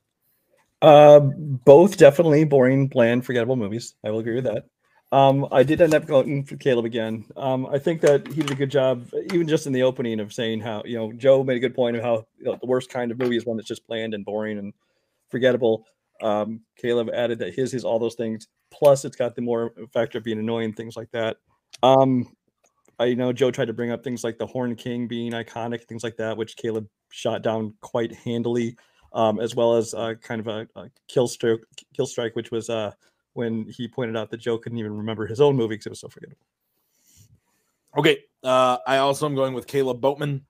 [0.82, 3.96] Uh, both definitely boring, bland, forgettable movies.
[4.06, 4.66] I will agree with that.
[5.12, 7.26] Um, I did end up going for Caleb again.
[7.38, 10.34] Um, I think that he did a good job, even just in the opening, of
[10.34, 12.90] saying how you know Joe made a good point of how you know, the worst
[12.90, 14.74] kind of movie is one that's just bland and boring and
[15.30, 15.86] forgettable.
[16.22, 18.48] Um, Caleb added that his is all those things.
[18.70, 21.38] Plus, it's got the more factor of being annoying, things like that.
[21.84, 22.36] Um,
[23.00, 26.04] I know Joe tried to bring up things like the Horn King being iconic, things
[26.04, 28.76] like that, which Caleb shot down quite handily,
[29.14, 31.60] um, as well as uh, kind of a, a kill strike,
[31.96, 32.92] kill strike, which was uh,
[33.38, 36.00] when he pointed out that Joe couldn't even remember his own movie because it was
[36.00, 36.46] so forgettable.
[37.96, 38.24] Okay.
[38.44, 40.44] Uh I also am going with Caleb Boatman.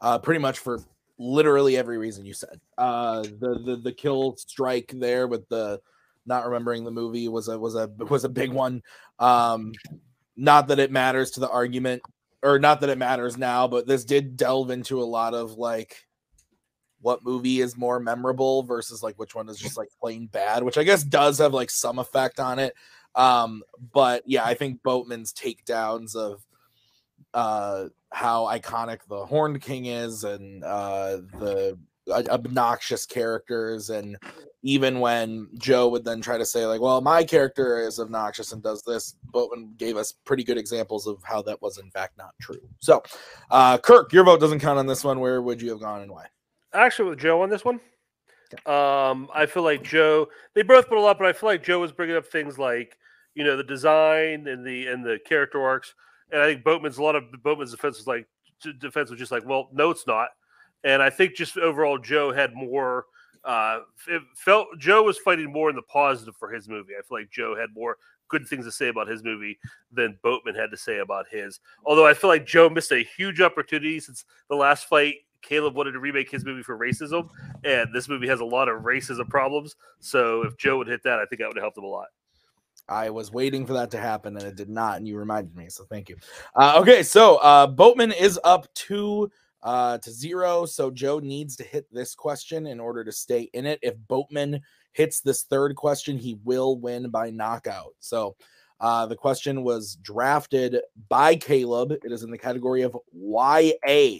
[0.00, 0.80] Uh pretty much for
[1.18, 2.60] literally every reason you said.
[2.78, 5.80] Uh the the the kill strike there with the
[6.26, 8.82] not remembering the movie was a was a was a big one.
[9.18, 9.72] Um
[10.38, 12.00] not that it matters to the argument
[12.42, 15.96] or not that it matters now, but this did delve into a lot of like
[17.00, 20.78] what movie is more memorable versus like which one is just like plain bad, which
[20.78, 22.74] I guess does have like some effect on it.
[23.14, 26.42] Um, but yeah, I think Boatman's takedowns of
[27.34, 31.78] uh how iconic the Horned King is and uh the
[32.10, 34.16] obnoxious characters and
[34.62, 38.62] even when Joe would then try to say like, well, my character is obnoxious and
[38.62, 42.34] does this, Boatman gave us pretty good examples of how that was in fact not
[42.40, 42.60] true.
[42.80, 43.02] So,
[43.50, 45.20] uh Kirk, your vote doesn't count on this one.
[45.20, 46.26] Where would you have gone and why?
[46.72, 47.80] Actually, with Joe on this one,
[48.66, 50.28] um, I feel like Joe.
[50.54, 52.96] They both put a lot, but I feel like Joe was bringing up things like
[53.34, 55.94] you know the design and the and the character arcs,
[56.30, 58.26] and I think Boatman's a lot of Boatman's defense was like
[58.80, 60.30] defense was just like, well, no, it's not,
[60.84, 63.06] and I think just overall Joe had more.
[63.44, 66.92] Uh, it felt Joe was fighting more in the positive for his movie.
[66.98, 67.96] I feel like Joe had more
[68.28, 69.58] good things to say about his movie
[69.90, 71.60] than Boatman had to say about his.
[71.86, 75.92] Although I feel like Joe missed a huge opportunity since the last fight Caleb wanted
[75.92, 77.28] to remake his movie for racism,
[77.64, 79.76] and this movie has a lot of racism problems.
[80.00, 82.08] So if Joe would hit that, I think that would have helped him a lot.
[82.88, 85.68] I was waiting for that to happen and it did not, and you reminded me,
[85.68, 86.16] so thank you.
[86.54, 89.30] Uh, okay, so uh, Boatman is up two
[89.62, 93.66] uh, to zero, so Joe needs to hit this question in order to stay in
[93.66, 93.78] it.
[93.82, 94.60] If Boatman
[94.92, 97.94] hits this third question, he will win by knockout.
[98.00, 98.36] So
[98.80, 101.92] uh, the question was drafted by Caleb.
[101.92, 104.18] It is in the category of YA,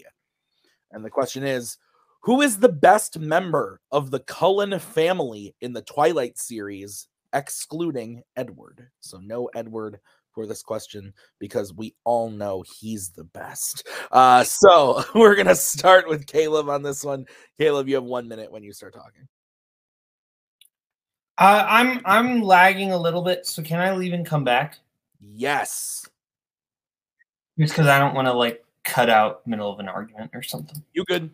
[0.90, 1.78] and the question is.
[2.22, 8.88] Who is the best member of the Cullen family in the Twilight series excluding Edward.
[9.00, 10.00] So no Edward
[10.38, 13.88] for this question because we all know he's the best.
[14.12, 17.26] Uh, so we're gonna start with Caleb on this one.
[17.58, 19.26] Caleb, you have one minute when you start talking.
[21.38, 24.78] Uh, I'm I'm lagging a little bit, so can I leave and come back?
[25.20, 26.08] Yes.
[27.58, 30.80] Just because I don't want to like cut out middle of an argument or something.
[30.92, 31.30] You good?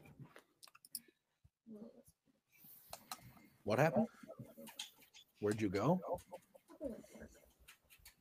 [3.64, 4.06] What happened?
[5.40, 6.00] Where'd you go?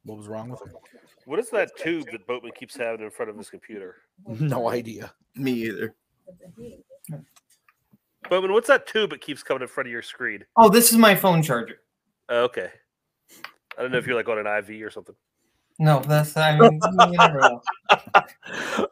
[0.05, 0.73] What was wrong with him?
[1.25, 3.95] What is that tube that Boatman keeps having in front of his computer?
[4.27, 5.13] No idea.
[5.35, 5.95] Me either.
[8.29, 10.43] Boatman, what's that tube that keeps coming in front of your screen?
[10.57, 11.79] Oh, this is my phone charger.
[12.29, 12.69] Oh, okay.
[13.77, 15.15] I don't know if you're like on an IV or something.
[15.79, 17.61] No, that's I mean, you never know.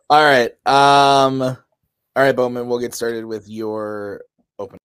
[0.09, 0.51] All right.
[0.65, 4.21] Um all right, Bowman, we'll get started with your
[4.59, 4.77] open.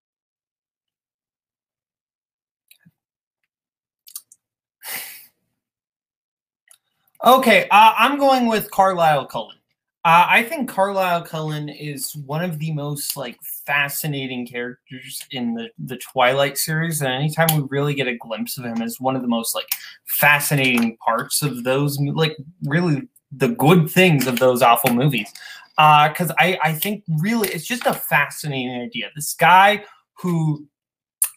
[7.27, 9.57] Okay, uh, I'm going with Carlisle Cullen.
[10.05, 13.37] Uh, I think Carlisle Cullen is one of the most like
[13.67, 18.65] fascinating characters in the the Twilight series, and anytime we really get a glimpse of
[18.65, 19.67] him, is one of the most like
[20.05, 25.33] fascinating parts of those, like really the good things of those awful movies.
[25.77, 29.11] Because I I think really it's just a fascinating idea.
[29.17, 30.65] This guy who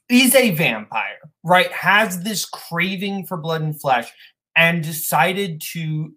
[0.08, 1.71] is a vampire, right?
[1.71, 4.12] Has this craving for blood and flesh,
[4.60, 6.13] and decided to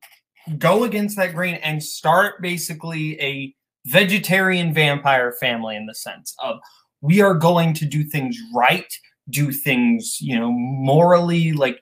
[0.59, 3.55] go against that grain and start basically a
[3.87, 6.59] vegetarian vampire family in the sense of
[7.00, 8.92] we are going to do things right
[9.31, 11.78] do things you know morally like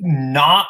[0.00, 0.68] not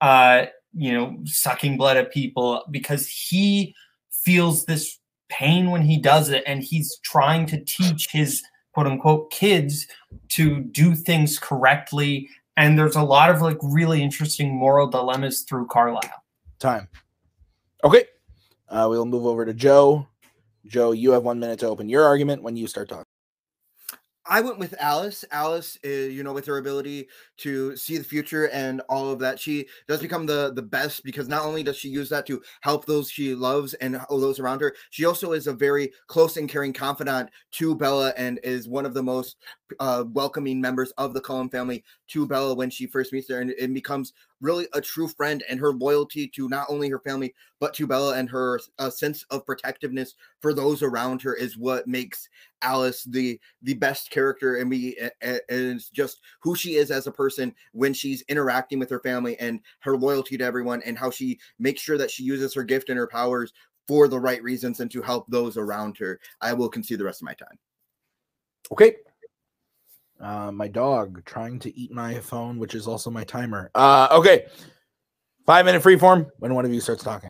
[0.00, 3.74] uh you know sucking blood at people because he
[4.10, 4.98] feels this
[5.28, 9.86] pain when he does it and he's trying to teach his quote unquote kids
[10.28, 15.66] to do things correctly and there's a lot of like really interesting moral dilemmas through
[15.66, 16.22] Carlisle.
[16.58, 16.88] Time.
[17.82, 18.04] Okay.
[18.68, 20.06] Uh, we'll move over to Joe.
[20.66, 23.04] Joe, you have one minute to open your argument when you start talking.
[24.26, 25.24] I went with Alice.
[25.30, 27.08] Alice, is, you know, with her ability
[27.38, 31.28] to see the future and all of that, she does become the the best because
[31.28, 34.74] not only does she use that to help those she loves and those around her,
[34.90, 38.94] she also is a very close and caring confidant to Bella and is one of
[38.94, 39.36] the most
[39.80, 43.50] uh, welcoming members of the Cullen family to Bella when she first meets her, and,
[43.50, 45.42] and becomes really a true friend.
[45.48, 49.24] And her loyalty to not only her family but to Bella and her uh, sense
[49.30, 52.28] of protectiveness for those around her is what makes
[52.62, 57.12] Alice the the best character, and we and it's just who she is as a
[57.12, 61.38] person when she's interacting with her family and her loyalty to everyone, and how she
[61.58, 63.52] makes sure that she uses her gift and her powers
[63.86, 66.18] for the right reasons and to help those around her.
[66.40, 67.58] I will concede the rest of my time.
[68.72, 68.96] Okay.
[70.20, 73.70] Uh, my dog trying to eat my phone, which is also my timer.
[73.74, 74.46] Uh, okay.
[75.46, 77.28] Five minute free form when one of you starts talking.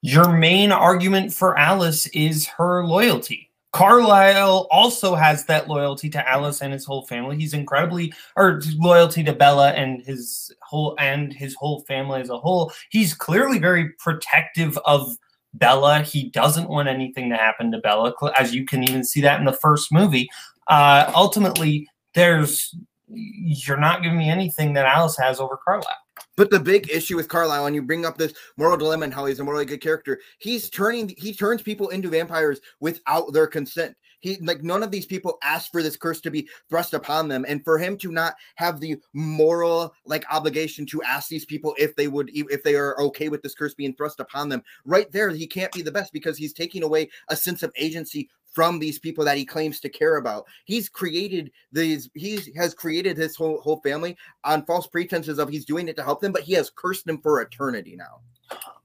[0.00, 3.48] Your main argument for Alice is her loyalty.
[3.72, 7.36] Carlisle also has that loyalty to Alice and his whole family.
[7.36, 12.38] He's incredibly or loyalty to Bella and his whole and his whole family as a
[12.38, 12.72] whole.
[12.90, 15.16] He's clearly very protective of
[15.52, 16.00] Bella.
[16.00, 19.46] He doesn't want anything to happen to Bella, as you can even see that in
[19.46, 20.28] the first movie.
[20.68, 22.74] Uh, ultimately, there's
[23.10, 25.86] you're not giving me anything that Alice has over Carlisle.
[26.36, 29.26] But the big issue with Carlisle, and you bring up this moral dilemma and how
[29.26, 33.96] he's a morally good character, he's turning he turns people into vampires without their consent.
[34.20, 37.44] He like none of these people asked for this curse to be thrust upon them,
[37.48, 41.96] and for him to not have the moral like obligation to ask these people if
[41.96, 45.30] they would if they are okay with this curse being thrust upon them, right there
[45.30, 48.98] he can't be the best because he's taking away a sense of agency from these
[48.98, 50.46] people that he claims to care about.
[50.64, 55.64] He's created these, he has created his whole whole family on false pretenses of he's
[55.64, 58.20] doing it to help them, but he has cursed them for eternity now.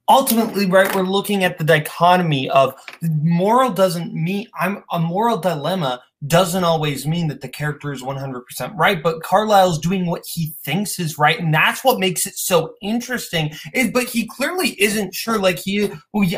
[0.09, 6.01] Ultimately, right, we're looking at the dichotomy of moral doesn't mean I'm a moral dilemma
[6.27, 8.41] doesn't always mean that the character is 100%
[8.75, 11.39] right, but Carlisle's doing what he thinks is right.
[11.39, 13.51] And that's what makes it so interesting.
[13.73, 15.37] Is, but he clearly isn't sure.
[15.37, 15.89] Like he,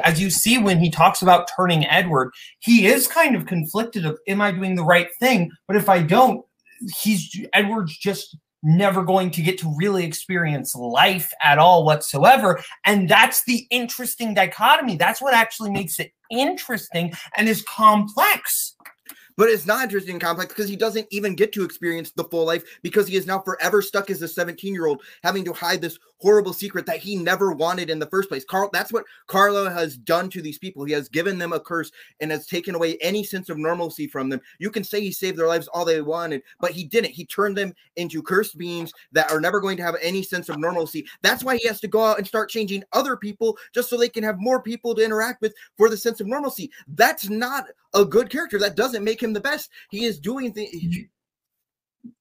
[0.03, 4.17] as you see when he talks about turning Edward, he is kind of conflicted of,
[4.27, 5.51] am I doing the right thing?
[5.67, 6.43] But if I don't,
[7.01, 8.35] he's Edward's just
[8.65, 12.61] never going to get to really experience life at all whatsoever.
[12.85, 14.97] And that's the interesting dichotomy.
[14.97, 18.75] That's what actually makes it interesting and is complex.
[19.37, 22.45] But it's not interesting and complex because he doesn't even get to experience the full
[22.45, 25.81] life because he is now forever stuck as a 17 year old having to hide
[25.81, 28.45] this horrible secret that he never wanted in the first place.
[28.45, 30.85] Carl, that's what Carlo has done to these people.
[30.85, 34.29] He has given them a curse and has taken away any sense of normalcy from
[34.29, 34.41] them.
[34.59, 37.11] You can say he saved their lives all they wanted, but he didn't.
[37.11, 40.59] He turned them into cursed beings that are never going to have any sense of
[40.59, 41.05] normalcy.
[41.21, 44.09] That's why he has to go out and start changing other people just so they
[44.09, 46.71] can have more people to interact with for the sense of normalcy.
[46.87, 48.59] That's not a good character.
[48.59, 49.69] That doesn't make him the best.
[49.89, 50.71] He is doing things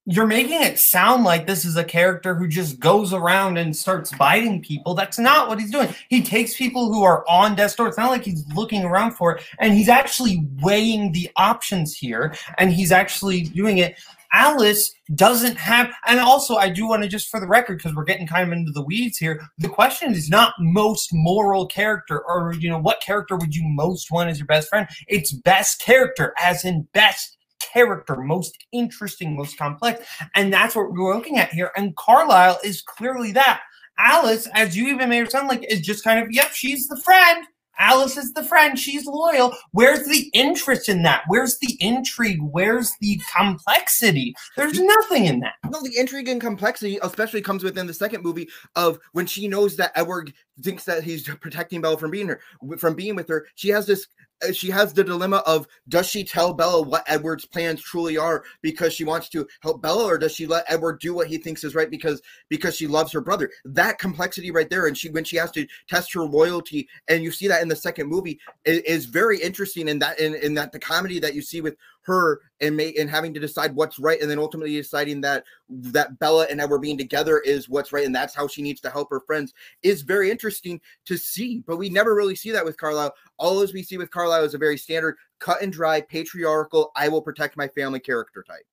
[0.05, 4.11] you're making it sound like this is a character who just goes around and starts
[4.17, 4.93] biting people.
[4.93, 5.93] That's not what he's doing.
[6.09, 7.87] He takes people who are on death's door.
[7.87, 12.35] It's not like he's looking around for it, and he's actually weighing the options here,
[12.57, 13.99] and he's actually doing it.
[14.33, 18.03] Alice doesn't have, and also I do want to just for the record, because we're
[18.03, 19.41] getting kind of into the weeds here.
[19.59, 24.11] The question is not most moral character, or you know, what character would you most
[24.11, 24.87] want as your best friend?
[25.07, 27.34] It's best character, as in best
[27.75, 30.07] character, most interesting, most complex.
[30.33, 31.71] And that's what we're looking at here.
[31.75, 33.61] And Carlisle is clearly that.
[33.99, 37.01] Alice, as you even made her sound like, is just kind of, yep, she's the
[37.01, 37.45] friend.
[37.77, 38.79] Alice is the friend.
[38.79, 39.53] She's loyal.
[39.71, 41.23] Where's the interest in that?
[41.27, 42.39] Where's the intrigue?
[42.41, 44.33] Where's the complexity?
[44.55, 45.55] There's nothing in that.
[45.69, 49.75] No, the intrigue and complexity, especially comes within the second movie of when she knows
[49.75, 52.39] that Edward thinks that he's protecting Bella from being her,
[52.77, 53.45] from being with her.
[53.55, 54.07] She has this
[54.43, 58.43] uh, she has the dilemma of does she tell Bella what Edward's plans truly are
[58.61, 61.63] because she wants to help Bella, or does she let Edward do what he thinks
[61.63, 63.49] is right because because she loves her brother?
[63.63, 67.31] That complexity right there, and she when she has to test her loyalty, and you
[67.31, 69.87] see that in the second movie, is, is very interesting.
[69.87, 73.09] In that in, in that the comedy that you see with her and make and
[73.09, 76.97] having to decide what's right and then ultimately deciding that that Bella and Edward being
[76.97, 79.53] together is what's right and that's how she needs to help her friends
[79.83, 83.73] is very interesting to see but we never really see that with Carlisle all as
[83.73, 87.57] we see with Carlisle is a very standard cut and dry patriarchal I will protect
[87.57, 88.65] my family character type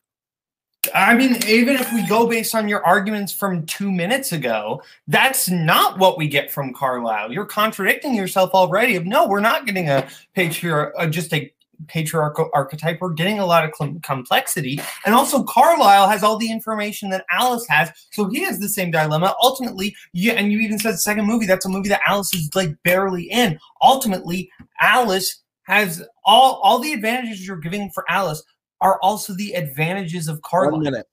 [0.95, 5.49] I mean, even if we go based on your arguments from two minutes ago, that's
[5.49, 7.33] not what we get from Carlisle.
[7.33, 8.97] You're contradicting yourself already.
[8.97, 11.53] Of no, we're not getting a patriarch, uh, just a
[11.89, 12.99] patriarchal archetype.
[13.01, 14.81] We're getting a lot of cl- complexity.
[15.05, 17.91] And also, Carlisle has all the information that Alice has.
[18.13, 19.35] So he has the same dilemma.
[19.43, 22.51] Ultimately, yeah, and you even said the second movie, that's a movie that Alice is
[22.55, 23.59] like barely in.
[23.83, 28.43] Ultimately, Alice has all, all the advantages you're giving for Alice
[28.81, 30.73] are also the advantages of Carlisle.
[30.73, 31.07] One minute.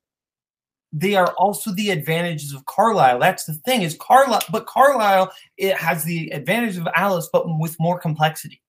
[0.91, 3.19] They are also the advantages of Carlisle.
[3.19, 7.75] That's the thing is Carlisle, but Carlisle it has the advantage of Alice, but with
[7.79, 8.59] more complexity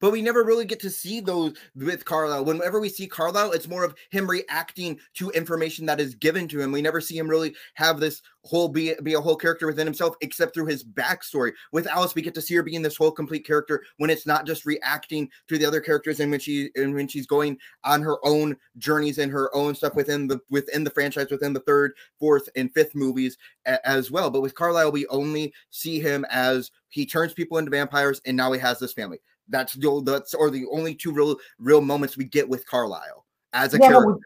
[0.00, 2.44] but we never really get to see those with Carlisle.
[2.44, 6.60] Whenever we see Carlisle, it's more of him reacting to information that is given to
[6.60, 6.72] him.
[6.72, 10.14] We never see him really have this whole be, be a whole character within himself,
[10.20, 11.52] except through his backstory.
[11.72, 14.46] With Alice, we get to see her being this whole complete character when it's not
[14.46, 18.18] just reacting to the other characters and when she and when she's going on her
[18.24, 22.48] own journeys and her own stuff within the within the franchise, within the third, fourth,
[22.54, 23.36] and fifth movies
[23.66, 24.30] a, as well.
[24.30, 28.52] But with Carlisle, we only see him as he turns people into vampires and now
[28.52, 29.18] he has this family.
[29.48, 33.74] That's the that's or the only two real real moments we get with Carlisle as
[33.74, 34.06] a yeah, character.
[34.06, 34.22] But with,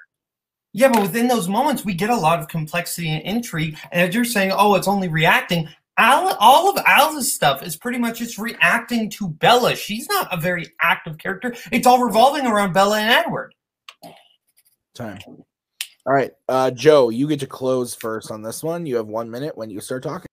[0.73, 3.77] yeah, but within those moments, we get a lot of complexity and intrigue.
[3.91, 5.68] And as you're saying, oh, it's only reacting.
[5.99, 9.77] Al, all of Al's stuff is pretty much just reacting to Bella.
[9.77, 11.55] She's not a very active character.
[11.73, 13.55] It's all revolving around Bella and Edward.
[14.95, 15.18] Time.
[16.07, 18.87] All right, uh, Joe, you get to close first on this one.
[18.87, 20.27] You have one minute when you start talking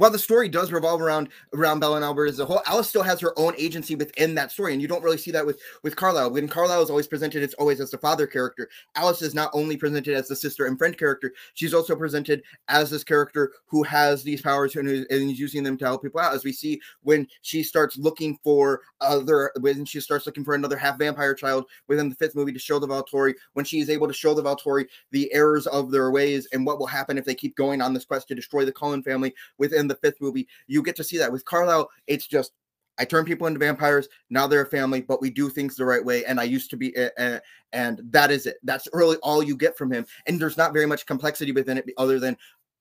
[0.00, 3.02] while the story does revolve around around Bella and Albert as a whole, Alice still
[3.02, 5.94] has her own agency within that story, and you don't really see that with with
[5.94, 6.30] Carlisle.
[6.30, 8.70] When Carlisle is always presented, it's always as the father character.
[8.94, 12.88] Alice is not only presented as the sister and friend character; she's also presented as
[12.88, 16.32] this character who has these powers and, and is using them to help people out.
[16.32, 20.78] As we see when she starts looking for other, when she starts looking for another
[20.78, 24.08] half vampire child within the fifth movie to show the Volturi, when she is able
[24.08, 27.34] to show the Volturi the errors of their ways and what will happen if they
[27.34, 30.82] keep going on this quest to destroy the Cullen family within the fifth movie, you
[30.82, 31.30] get to see that.
[31.30, 32.52] With Carlisle, it's just
[32.98, 34.08] I turn people into vampires.
[34.28, 36.24] Now they're a family, but we do things the right way.
[36.26, 37.40] And I used to be, uh,
[37.72, 38.58] and that is it.
[38.62, 40.04] That's really all you get from him.
[40.26, 42.36] And there's not very much complexity within it, other than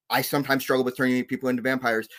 [0.10, 2.10] I sometimes struggle with turning people into vampires.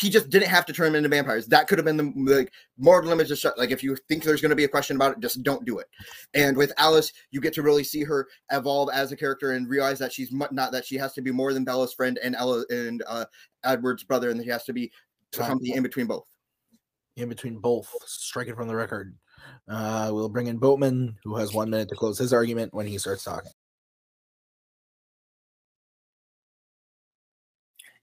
[0.00, 1.46] He just didn't have to turn them into vampires.
[1.46, 3.28] That could have been the like more limits.
[3.28, 5.64] Just like if you think there's going to be a question about it, just don't
[5.64, 5.86] do it.
[6.34, 9.98] And with Alice, you get to really see her evolve as a character and realize
[9.98, 13.02] that she's not that she has to be more than Bella's friend and Ella and
[13.06, 13.24] uh,
[13.64, 14.92] Edward's brother, and that she has to be
[15.32, 16.24] something in between both.
[17.16, 19.16] In between both, strike it from the record.
[19.68, 22.98] Uh, we'll bring in Boatman, who has one minute to close his argument when he
[22.98, 23.52] starts talking.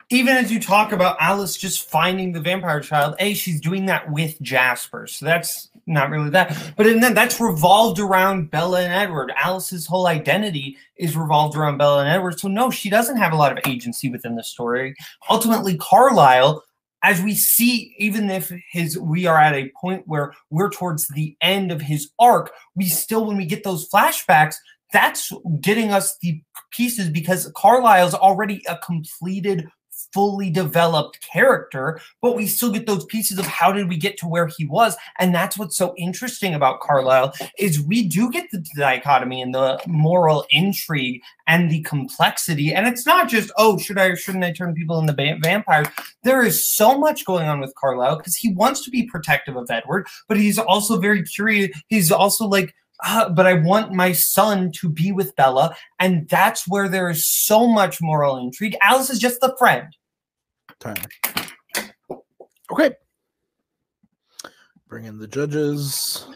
[0.09, 4.11] Even as you talk about Alice just finding the vampire child, A, she's doing that
[4.11, 5.07] with Jasper.
[5.07, 6.73] So that's not really that.
[6.75, 9.31] But and then that's revolved around Bella and Edward.
[9.35, 12.39] Alice's whole identity is revolved around Bella and Edward.
[12.39, 14.95] So no, she doesn't have a lot of agency within the story.
[15.29, 16.63] Ultimately, Carlisle,
[17.03, 21.35] as we see, even if his we are at a point where we're towards the
[21.41, 24.55] end of his arc, we still, when we get those flashbacks,
[24.91, 25.31] that's
[25.61, 26.41] getting us the
[26.71, 29.67] pieces because Carlisle's already a completed
[30.15, 34.27] fully developed character, but we still get those pieces of how did we get to
[34.27, 34.95] where he was.
[35.19, 39.77] And that's what's so interesting about Carlisle is we do get the dichotomy and the
[39.85, 42.73] moral intrigue and the complexity.
[42.73, 45.87] And it's not just, oh, should I or shouldn't I turn people into vampires?
[46.23, 49.69] There is so much going on with Carlisle because he wants to be protective of
[49.69, 51.77] Edward, but he's also very curious.
[51.89, 55.75] He's also like, uh, but I want my son to be with Bella.
[55.99, 58.77] And that's where there is so much moral intrigue.
[58.81, 59.93] Alice is just the friend
[60.79, 60.95] time.
[62.71, 62.91] Okay.
[64.87, 66.27] Bring in the judges.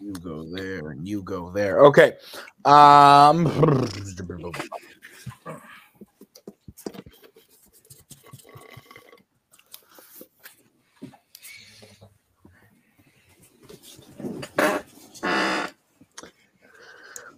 [0.00, 1.80] You go there and you go there.
[1.86, 2.14] Okay.
[2.64, 3.46] Um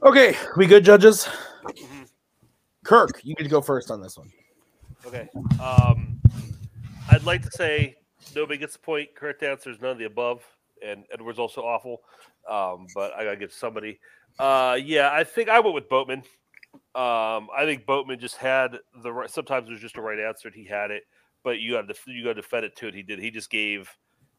[0.01, 1.29] Okay, we good judges?
[2.89, 4.33] Kirk, you need to go first on this one.
[5.05, 5.29] Okay.
[5.63, 6.19] Um,
[7.11, 7.97] I'd like to say
[8.35, 9.15] nobody gets the point.
[9.15, 10.43] Correct answer is none of the above,
[10.83, 12.01] and Edward's also awful.
[12.49, 14.01] Um, but I gotta give somebody.
[14.39, 16.23] Uh, yeah, I think I went with Boatman.
[16.95, 19.29] Um, I think Boatman just had the right.
[19.29, 21.03] Sometimes it was just the right answer, and he had it.
[21.45, 22.95] But you got to you got to defend it to it.
[22.95, 23.19] He did.
[23.19, 23.95] He just gave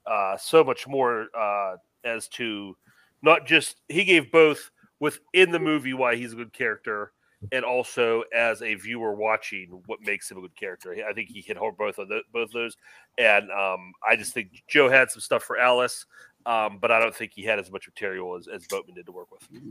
[0.08, 2.76] uh, so much more uh, as to
[3.22, 7.12] not just he gave both within the movie why he's a good character
[7.52, 10.96] and also as a viewer watching what makes him a good character.
[11.08, 12.78] I think he hit home both of the, both of those,
[13.18, 16.06] and um, I just think Joe had some stuff for Alice,
[16.46, 19.12] um, but I don't think he had as much material as, as Boatman did to
[19.12, 19.48] work with.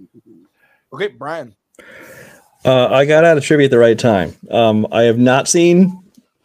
[0.91, 1.55] Okay, Brian.
[2.65, 4.35] Uh, I got out of trivia at the right time.
[4.51, 6.03] Um, I have not seen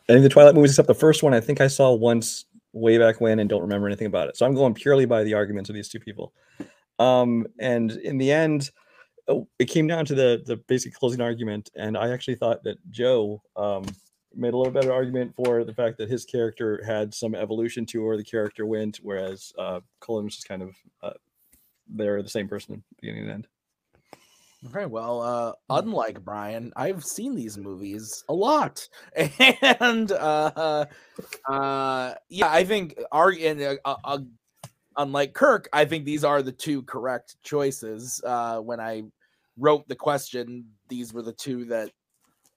[0.10, 1.34] any of the Twilight movies except the first one.
[1.34, 4.36] I think I saw once way back when and don't remember anything about it.
[4.36, 6.34] So I'm going purely by the arguments of these two people.
[7.00, 8.72] Um, and in the end,
[9.28, 13.42] it came down to the the basic closing argument, and I actually thought that Joe
[13.56, 13.86] um,
[14.36, 18.04] made a little better argument for the fact that his character had some evolution to
[18.04, 21.14] where the character went, whereas uh, Cullen was just kind of uh,
[21.88, 23.48] they're the same person, beginning and end.
[24.68, 30.86] Okay, well, uh, unlike Brian, I've seen these movies a lot, and uh,
[31.50, 34.20] uh, yeah, I think arguing uh, uh,
[34.98, 38.22] unlike Kirk, I think these are the two correct choices.
[38.26, 39.04] Uh, when I
[39.58, 41.92] wrote the question, these were the two that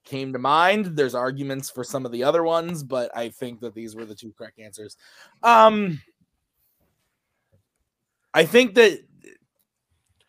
[0.03, 0.85] came to mind.
[0.97, 4.15] There's arguments for some of the other ones, but I think that these were the
[4.15, 4.97] two correct answers.
[5.43, 6.01] Um,
[8.33, 9.03] I think that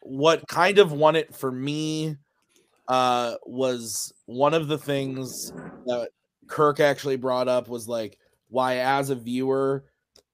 [0.02, 2.16] what kind of won it for me
[2.88, 5.52] uh, was one of the things
[5.86, 6.09] that
[6.46, 9.84] Kirk actually brought up was like why, as a viewer,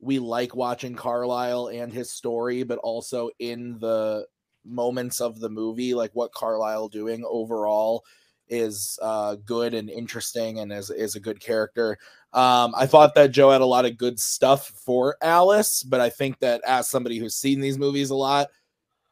[0.00, 4.26] we like watching Carlisle and his story, but also in the
[4.64, 8.04] moments of the movie, like what Carlisle doing overall
[8.48, 11.96] is uh, good and interesting and is, is a good character.
[12.32, 16.10] Um, I thought that Joe had a lot of good stuff for Alice, but I
[16.10, 18.48] think that as somebody who's seen these movies a lot,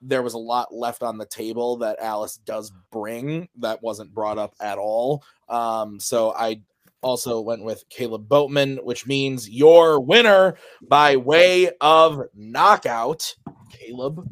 [0.02, 4.36] there was a lot left on the table that Alice does bring that wasn't brought
[4.36, 5.22] up at all.
[5.48, 6.60] Um, so I
[7.02, 10.56] also went with Caleb Boatman, which means your winner
[10.88, 13.34] by way of knockout,
[13.70, 14.28] Caleb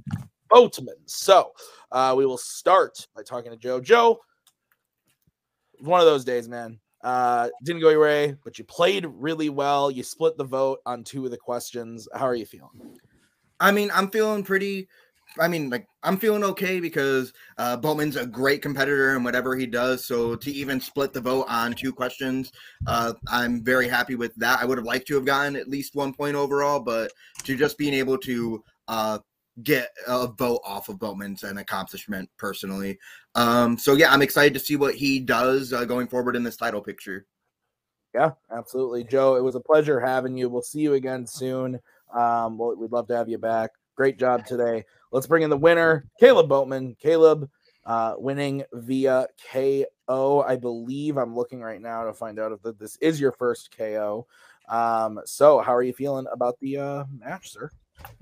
[0.49, 0.97] Boatman.
[1.07, 1.53] So
[1.93, 3.81] uh, we will start by talking to Joe.
[3.81, 4.21] Joe,
[5.81, 6.79] one of those days, man.
[7.03, 9.91] Uh, didn't go your way, but you played really well.
[9.91, 12.07] You split the vote on two of the questions.
[12.15, 12.99] How are you feeling?
[13.59, 14.89] I mean, I'm feeling pretty
[15.39, 19.67] I mean, like I'm feeling okay because uh, Bowman's a great competitor and whatever he
[19.67, 20.07] does.
[20.07, 22.51] So to even split the vote on two questions,
[22.87, 24.61] uh, I'm very happy with that.
[24.61, 27.13] I would have liked to have gotten at least one point overall, but
[27.45, 29.19] to just being able to uh,
[29.63, 32.99] get a vote off of Bowman's an accomplishment personally.
[33.35, 36.57] Um, so yeah, I'm excited to see what he does uh, going forward in this
[36.57, 37.27] title picture.
[38.15, 39.37] Yeah, absolutely, Joe.
[39.37, 40.49] It was a pleasure having you.
[40.49, 41.79] We'll see you again soon.
[42.13, 43.71] Um, we'd love to have you back.
[44.01, 44.83] Great job today.
[45.13, 46.97] Let's bring in the winner, Caleb Boatman.
[47.03, 47.51] Caleb
[47.85, 50.43] uh, winning via KO.
[50.49, 54.27] I believe I'm looking right now to find out if this is your first KO.
[54.71, 57.71] Um, so, how are you feeling about the uh, match, sir?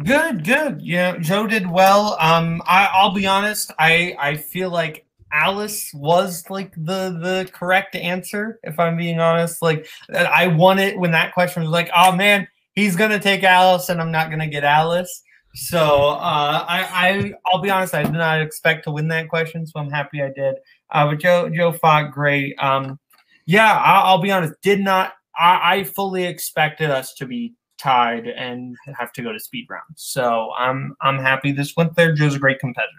[0.02, 0.82] Good, good.
[0.82, 2.16] Yeah, Joe did well.
[2.18, 3.70] Um, I, I'll be honest.
[3.78, 8.58] I I feel like Alice was like the the correct answer.
[8.64, 12.96] If I'm being honest, like I wanted when that question was like, oh man, he's
[12.96, 15.22] gonna take Alice, and I'm not gonna get Alice.
[15.55, 19.66] So uh, I, I I'll be honest, I did not expect to win that question,
[19.66, 20.57] so I'm happy I did.
[20.90, 22.55] Uh, but Joe Joe fought great.
[22.59, 22.99] Um,
[23.46, 25.14] yeah, I'll, I'll be honest, did not.
[25.36, 29.84] I, I fully expected us to be tied and have to go to speed round.
[29.96, 32.12] So I'm I'm happy this went there.
[32.12, 32.92] Joe's a great competitor.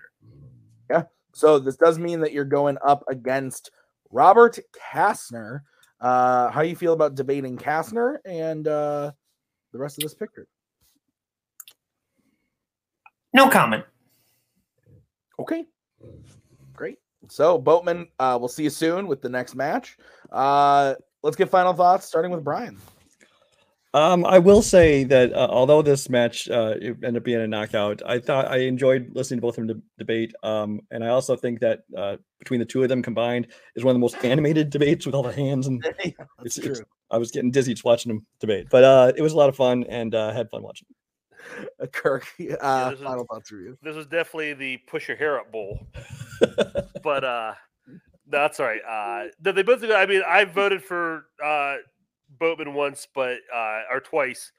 [0.90, 1.04] Yeah.
[1.34, 3.72] So this does mean that you're going up against
[4.12, 4.58] Robert
[4.92, 5.62] Kastner.
[6.02, 9.12] Uh, how you feel about debating Kastner and uh,
[9.72, 10.48] the rest of this picture?
[13.34, 13.84] No comment.
[15.40, 15.66] Okay.
[16.74, 16.98] Great.
[17.30, 19.98] So Boatman, uh, we'll see you soon with the next match.
[20.32, 22.78] Uh, let's get final thoughts, starting with Brian.
[23.94, 28.04] Um, I will say that uh, although this match uh, ended up being a knockout,
[28.06, 30.34] I thought I enjoyed listening to both of them de- debate.
[30.44, 33.92] Um, and I also think that uh, between the two of them combined is one
[33.92, 36.12] of the most animated debates with all the hands and yeah,
[36.44, 39.38] it's, it's, I was getting dizzy just watching them debate, but uh, it was a
[39.38, 40.86] lot of fun and uh, had fun watching.
[41.82, 42.28] Uh, Kirk,
[42.62, 43.78] uh, is- final thoughts for you.
[43.82, 45.88] This was definitely the push your hair up bowl.
[47.04, 47.54] but uh
[48.28, 48.82] that's all right.
[48.88, 51.78] Uh they both I mean I voted for uh
[52.38, 54.52] Boatman once but uh or twice.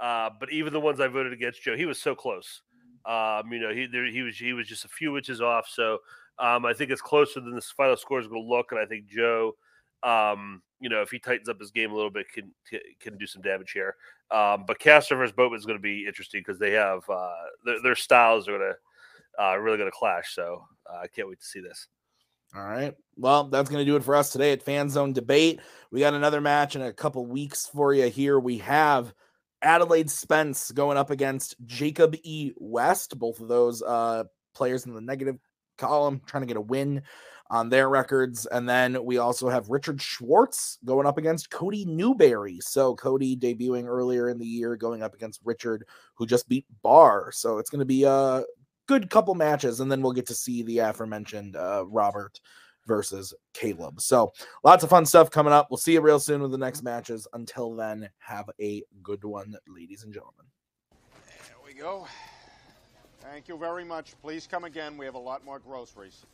[0.00, 2.62] Uh but even the ones I voted against Joe, he was so close.
[3.04, 5.68] Um, you know, he there he was he was just a few inches off.
[5.68, 5.98] So
[6.38, 9.06] um I think it's closer than this final score is gonna look, and I think
[9.06, 9.54] Joe
[10.02, 12.52] um, you know, if he tightens up his game a little bit, can,
[13.00, 13.96] can do some damage here.
[14.30, 17.32] Um, but Castor versus Boatman is going to be interesting because they have uh,
[17.64, 20.34] their, their styles are going to uh, really going to clash.
[20.34, 21.86] So uh, I can't wait to see this.
[22.54, 22.94] All right.
[23.16, 25.60] Well, that's going to do it for us today at Fan Zone Debate.
[25.90, 28.40] We got another match in a couple weeks for you here.
[28.40, 29.12] We have
[29.60, 32.52] Adelaide Spence going up against Jacob E.
[32.56, 33.18] West.
[33.18, 34.24] Both of those uh,
[34.54, 35.36] players in the negative
[35.76, 37.02] column trying to get a win
[37.50, 38.46] on their records.
[38.46, 42.58] And then we also have Richard Schwartz going up against Cody Newberry.
[42.60, 45.84] So Cody debuting earlier in the year, going up against Richard,
[46.14, 47.32] who just beat Barr.
[47.32, 48.44] So it's going to be a
[48.86, 49.80] good couple matches.
[49.80, 52.40] And then we'll get to see the aforementioned uh, Robert
[52.86, 54.00] versus Caleb.
[54.00, 54.32] So
[54.64, 55.68] lots of fun stuff coming up.
[55.70, 57.28] We'll see you real soon with the next matches.
[57.34, 60.46] Until then, have a good one, ladies and gentlemen.
[61.26, 62.06] There we go.
[63.20, 64.14] Thank you very much.
[64.22, 64.96] Please come again.
[64.96, 66.24] We have a lot more groceries.